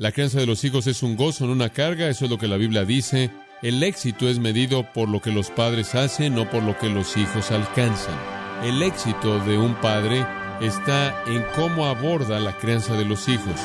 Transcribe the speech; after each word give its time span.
La 0.00 0.12
crianza 0.12 0.38
de 0.38 0.46
los 0.46 0.62
hijos 0.62 0.86
es 0.86 1.02
un 1.02 1.16
gozo, 1.16 1.44
no 1.44 1.52
una 1.52 1.70
carga, 1.70 2.08
eso 2.08 2.26
es 2.26 2.30
lo 2.30 2.38
que 2.38 2.46
la 2.46 2.56
Biblia 2.56 2.84
dice. 2.84 3.32
El 3.62 3.82
éxito 3.82 4.28
es 4.28 4.38
medido 4.38 4.92
por 4.92 5.08
lo 5.08 5.20
que 5.20 5.32
los 5.32 5.50
padres 5.50 5.96
hacen, 5.96 6.36
no 6.36 6.48
por 6.48 6.62
lo 6.62 6.78
que 6.78 6.88
los 6.88 7.16
hijos 7.16 7.50
alcanzan. 7.50 8.14
El 8.62 8.80
éxito 8.84 9.40
de 9.40 9.58
un 9.58 9.74
padre 9.74 10.24
está 10.60 11.24
en 11.26 11.44
cómo 11.56 11.86
aborda 11.86 12.38
la 12.38 12.56
crianza 12.56 12.94
de 12.94 13.06
los 13.06 13.28
hijos. 13.28 13.60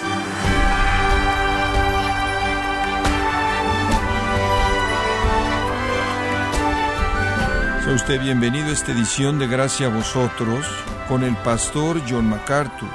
Sea 7.83 7.93
usted 7.93 8.19
bienvenido 8.19 8.69
a 8.69 8.73
esta 8.73 8.91
edición 8.91 9.37
de 9.37 9.45
Gracia 9.45 9.85
a 9.85 9.95
vosotros 9.95 10.65
con 11.07 11.23
el 11.23 11.35
pastor 11.35 12.01
John 12.09 12.25
MacArthur. 12.25 12.89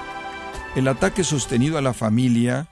El 0.74 0.88
ataque 0.88 1.22
sostenido 1.22 1.78
a 1.78 1.82
la 1.82 1.94
familia 1.94 2.66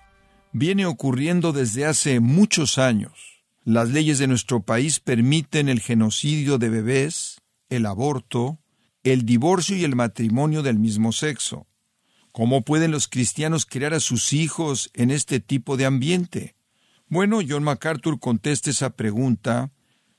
viene 0.58 0.86
ocurriendo 0.86 1.52
desde 1.52 1.84
hace 1.84 2.18
muchos 2.18 2.78
años. 2.78 3.42
Las 3.64 3.90
leyes 3.90 4.18
de 4.18 4.26
nuestro 4.26 4.62
país 4.62 5.00
permiten 5.00 5.68
el 5.68 5.80
genocidio 5.80 6.56
de 6.56 6.70
bebés, 6.70 7.42
el 7.68 7.84
aborto, 7.84 8.58
el 9.02 9.26
divorcio 9.26 9.76
y 9.76 9.84
el 9.84 9.94
matrimonio 9.96 10.62
del 10.62 10.78
mismo 10.78 11.12
sexo. 11.12 11.66
¿Cómo 12.32 12.62
pueden 12.62 12.90
los 12.90 13.06
cristianos 13.06 13.66
criar 13.66 13.92
a 13.92 14.00
sus 14.00 14.32
hijos 14.32 14.90
en 14.94 15.10
este 15.10 15.40
tipo 15.40 15.76
de 15.76 15.84
ambiente? 15.84 16.54
Bueno, 17.08 17.40
John 17.46 17.62
MacArthur 17.62 18.18
contesta 18.18 18.70
esa 18.70 18.90
pregunta 18.90 19.70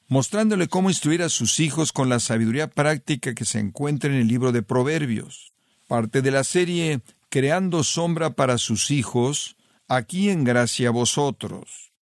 mostrándole 0.07 0.67
cómo 0.67 0.89
instruir 0.89 1.23
a 1.23 1.29
sus 1.29 1.59
hijos 1.59 1.91
con 1.91 2.09
la 2.09 2.19
sabiduría 2.19 2.69
práctica 2.69 3.33
que 3.33 3.43
se 3.43 3.59
encuentra 3.59 4.11
en 4.11 4.17
el 4.17 4.27
libro 4.27 4.51
de 4.51 4.61
Proverbios. 4.61 5.51
Parte 5.87 6.21
de 6.21 6.31
la 6.31 6.43
serie 6.43 7.01
Creando 7.29 7.83
sombra 7.83 8.35
para 8.35 8.57
sus 8.57 8.89
hijos, 8.89 9.56
aquí 9.87 10.29
en 10.29 10.43
gracia 10.43 10.89
a 10.89 10.91
vosotros. 10.91 11.93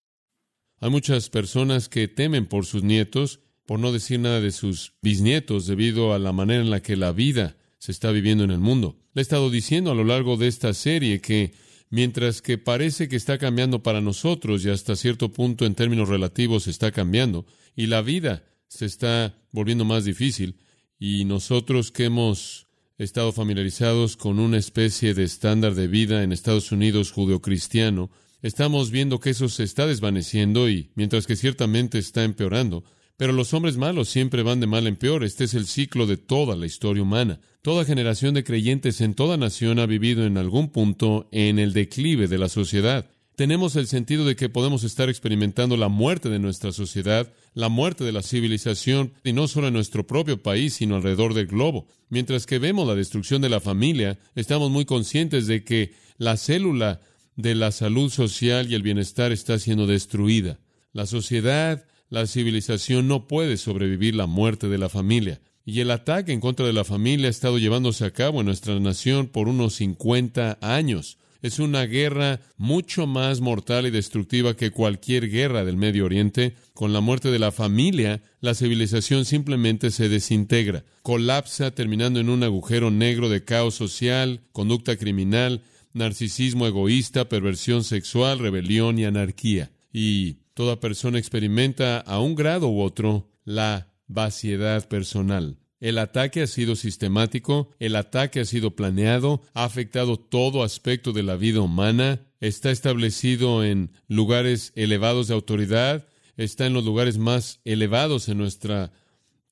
Hay 0.80 0.90
muchas 0.90 1.30
personas 1.30 1.90
que 1.90 2.08
temen 2.08 2.46
por 2.46 2.66
sus 2.66 2.84
nietos, 2.84 3.40
por 3.66 3.80
no 3.80 3.92
decir 3.92 4.20
nada 4.20 4.42
de 4.42 4.52
sus 4.52 4.94
bisnietos, 5.02 5.68
debido 5.68 6.14
a 6.14 6.20
la 6.20 6.32
manera 6.32 6.62
en 6.62 6.70
la 6.70 6.82
que 6.82 6.96
la 6.96 7.12
vida 7.12 7.58
se 7.80 7.92
está 7.92 8.12
viviendo 8.12 8.44
en 8.44 8.52
el 8.52 8.60
mundo. 8.60 8.98
Le 9.14 9.22
he 9.22 9.24
estado 9.24 9.50
diciendo 9.50 9.92
a 9.92 9.96
lo 9.96 10.04
largo 10.04 10.38
de 10.38 10.48
esta 10.48 10.74
serie 10.74 11.22
que 11.22 11.54
mientras 11.90 12.42
que 12.42 12.58
parece 12.58 13.08
que 13.08 13.16
está 13.16 13.38
cambiando 13.38 13.84
para 13.84 14.02
nosotros 14.02 14.66
y 14.66 14.70
hasta 14.70 14.96
cierto 14.96 15.32
punto 15.32 15.66
en 15.66 15.76
términos 15.76 16.10
relativos 16.10 16.68
está 16.68 16.92
cambiando, 16.92 17.46
y 17.76 17.88
la 17.88 18.02
vida 18.02 18.44
se 18.68 18.86
está 18.86 19.38
volviendo 19.52 19.86
más 19.86 20.04
difícil, 20.06 20.60
y 21.00 21.26
nosotros 21.26 21.92
que 21.92 22.06
hemos 22.06 22.65
estado 22.98 23.32
familiarizados 23.34 24.16
con 24.16 24.40
una 24.40 24.58
especie 24.58 25.14
de 25.14 25.24
estándar 25.24 25.76
de 25.76 25.88
vida 25.88 26.24
en 26.24 26.32
Estados 26.32 26.72
Unidos 26.72 27.12
judeocristiano, 27.12 28.10
estamos 28.42 28.90
viendo 28.90 29.20
que 29.20 29.32
eso 29.32 29.50
se 29.50 29.64
está 29.64 29.86
desvaneciendo 29.86 30.70
y 30.70 30.92
mientras 30.96 31.28
que 31.28 31.36
ciertamente 31.36 31.98
está 31.98 32.24
empeorando, 32.24 32.86
pero 33.18 33.34
los 33.34 33.54
hombres 33.54 33.78
malos 33.78 34.10
siempre 34.10 34.44
van 34.44 34.60
de 34.60 34.68
mal 34.68 34.88
en 34.88 34.96
peor. 34.96 35.24
Este 35.24 35.46
es 35.46 35.54
el 35.54 35.68
ciclo 35.68 36.06
de 36.06 36.18
toda 36.18 36.56
la 36.56 36.66
historia 36.66 37.04
humana. 37.04 37.40
Toda 37.62 37.86
generación 37.86 38.34
de 38.34 38.44
creyentes 38.44 39.00
en 39.02 39.14
toda 39.14 39.38
nación 39.38 39.80
ha 39.80 39.86
vivido 39.86 40.26
en 40.26 40.38
algún 40.38 40.70
punto 40.70 41.28
en 41.32 41.60
el 41.60 41.74
declive 41.74 42.28
de 42.28 42.38
la 42.38 42.50
sociedad 42.50 43.10
tenemos 43.36 43.76
el 43.76 43.88
sentido 43.88 44.26
de 44.26 44.36
que 44.36 44.50
podemos 44.50 44.84
estar 44.84 45.10
experimentando 45.10 45.78
la 45.78 45.90
muerte 45.90 46.30
de 46.30 46.40
nuestra 46.40 46.72
sociedad, 46.72 47.32
la 47.54 47.70
muerte 47.70 48.04
de 48.04 48.12
la 48.12 48.22
civilización, 48.22 49.14
y 49.24 49.34
no 49.34 49.48
solo 49.48 49.68
en 49.68 49.74
nuestro 49.74 50.08
propio 50.08 50.42
país, 50.42 50.76
sino 50.76 50.96
alrededor 50.96 51.34
del 51.34 51.48
globo. 51.48 51.88
Mientras 52.10 52.46
que 52.46 52.60
vemos 52.60 52.88
la 52.88 52.96
destrucción 52.96 53.42
de 53.42 53.50
la 53.50 53.60
familia, 53.60 54.18
estamos 54.36 54.72
muy 54.72 54.86
conscientes 54.86 55.48
de 55.48 55.64
que 55.64 55.94
la 56.18 56.38
célula 56.38 57.02
de 57.36 57.56
la 57.56 57.72
salud 57.72 58.10
social 58.10 58.72
y 58.72 58.76
el 58.76 58.84
bienestar 58.84 59.32
está 59.32 59.60
siendo 59.60 59.86
destruida. 59.86 60.60
La 60.94 61.06
sociedad, 61.06 61.86
la 62.10 62.28
civilización 62.28 63.08
no 63.08 63.28
puede 63.28 63.58
sobrevivir 63.58 64.16
la 64.16 64.28
muerte 64.28 64.70
de 64.70 64.78
la 64.78 64.88
familia. 64.88 65.42
Y 65.66 65.82
el 65.82 65.92
ataque 65.92 66.32
en 66.32 66.40
contra 66.40 66.66
de 66.66 66.74
la 66.74 66.86
familia 66.86 67.28
ha 67.28 67.32
estado 67.32 67.58
llevándose 67.58 68.06
a 68.06 68.12
cabo 68.12 68.40
en 68.40 68.46
nuestra 68.46 68.80
nación 68.80 69.28
por 69.28 69.50
unos 69.50 69.76
50 69.76 70.60
años 70.62 71.18
es 71.46 71.60
una 71.60 71.84
guerra 71.86 72.42
mucho 72.58 73.06
más 73.06 73.40
mortal 73.40 73.86
y 73.86 73.92
destructiva 73.92 74.56
que 74.56 74.72
cualquier 74.72 75.30
guerra 75.30 75.64
del 75.64 75.78
Medio 75.78 76.06
Oriente. 76.06 76.56
Con 76.74 76.92
la 76.92 77.02
muerte 77.02 77.30
de 77.30 77.38
la 77.38 77.52
familia, 77.52 78.24
la 78.42 78.56
civilización 78.56 79.26
simplemente 79.26 79.92
se 79.92 80.10
desintegra, 80.10 80.86
colapsa 81.04 81.70
terminando 81.70 82.20
en 82.20 82.30
un 82.30 82.42
agujero 82.42 82.90
negro 82.90 83.30
de 83.30 83.44
caos 83.44 83.76
social, 83.76 84.42
conducta 84.54 84.98
criminal, 84.98 85.62
narcisismo 85.94 86.66
egoísta, 86.66 87.30
perversión 87.30 87.84
sexual, 87.84 88.40
rebelión 88.40 88.98
y 88.98 89.06
anarquía. 89.06 89.70
Y 89.94 90.38
toda 90.56 90.80
persona 90.80 91.20
experimenta 91.20 92.00
a 92.00 92.22
un 92.22 92.34
grado 92.34 92.70
u 92.70 92.82
otro 92.82 93.30
la 93.44 93.94
vaciedad 94.08 94.88
personal. 94.88 95.60
El 95.86 96.00
ataque 96.00 96.42
ha 96.42 96.48
sido 96.48 96.76
sistemático, 96.76 97.70
el 97.78 97.96
ataque 97.96 98.40
ha 98.40 98.46
sido 98.46 98.76
planeado, 98.76 99.44
ha 99.54 99.66
afectado 99.66 100.18
todo 100.18 100.64
aspecto 100.64 101.14
de 101.14 101.22
la 101.22 101.36
vida 101.36 101.62
humana, 101.62 102.22
está 102.40 102.72
establecido 102.72 103.64
en 103.64 103.92
lugares 104.08 104.74
elevados 104.76 105.28
de 105.28 105.36
autoridad, 105.36 106.08
está 106.38 106.66
en 106.66 106.74
los 106.74 106.86
lugares 106.86 107.20
más 107.20 107.60
elevados 107.66 108.30
en 108.30 108.40
nuestra 108.40 108.94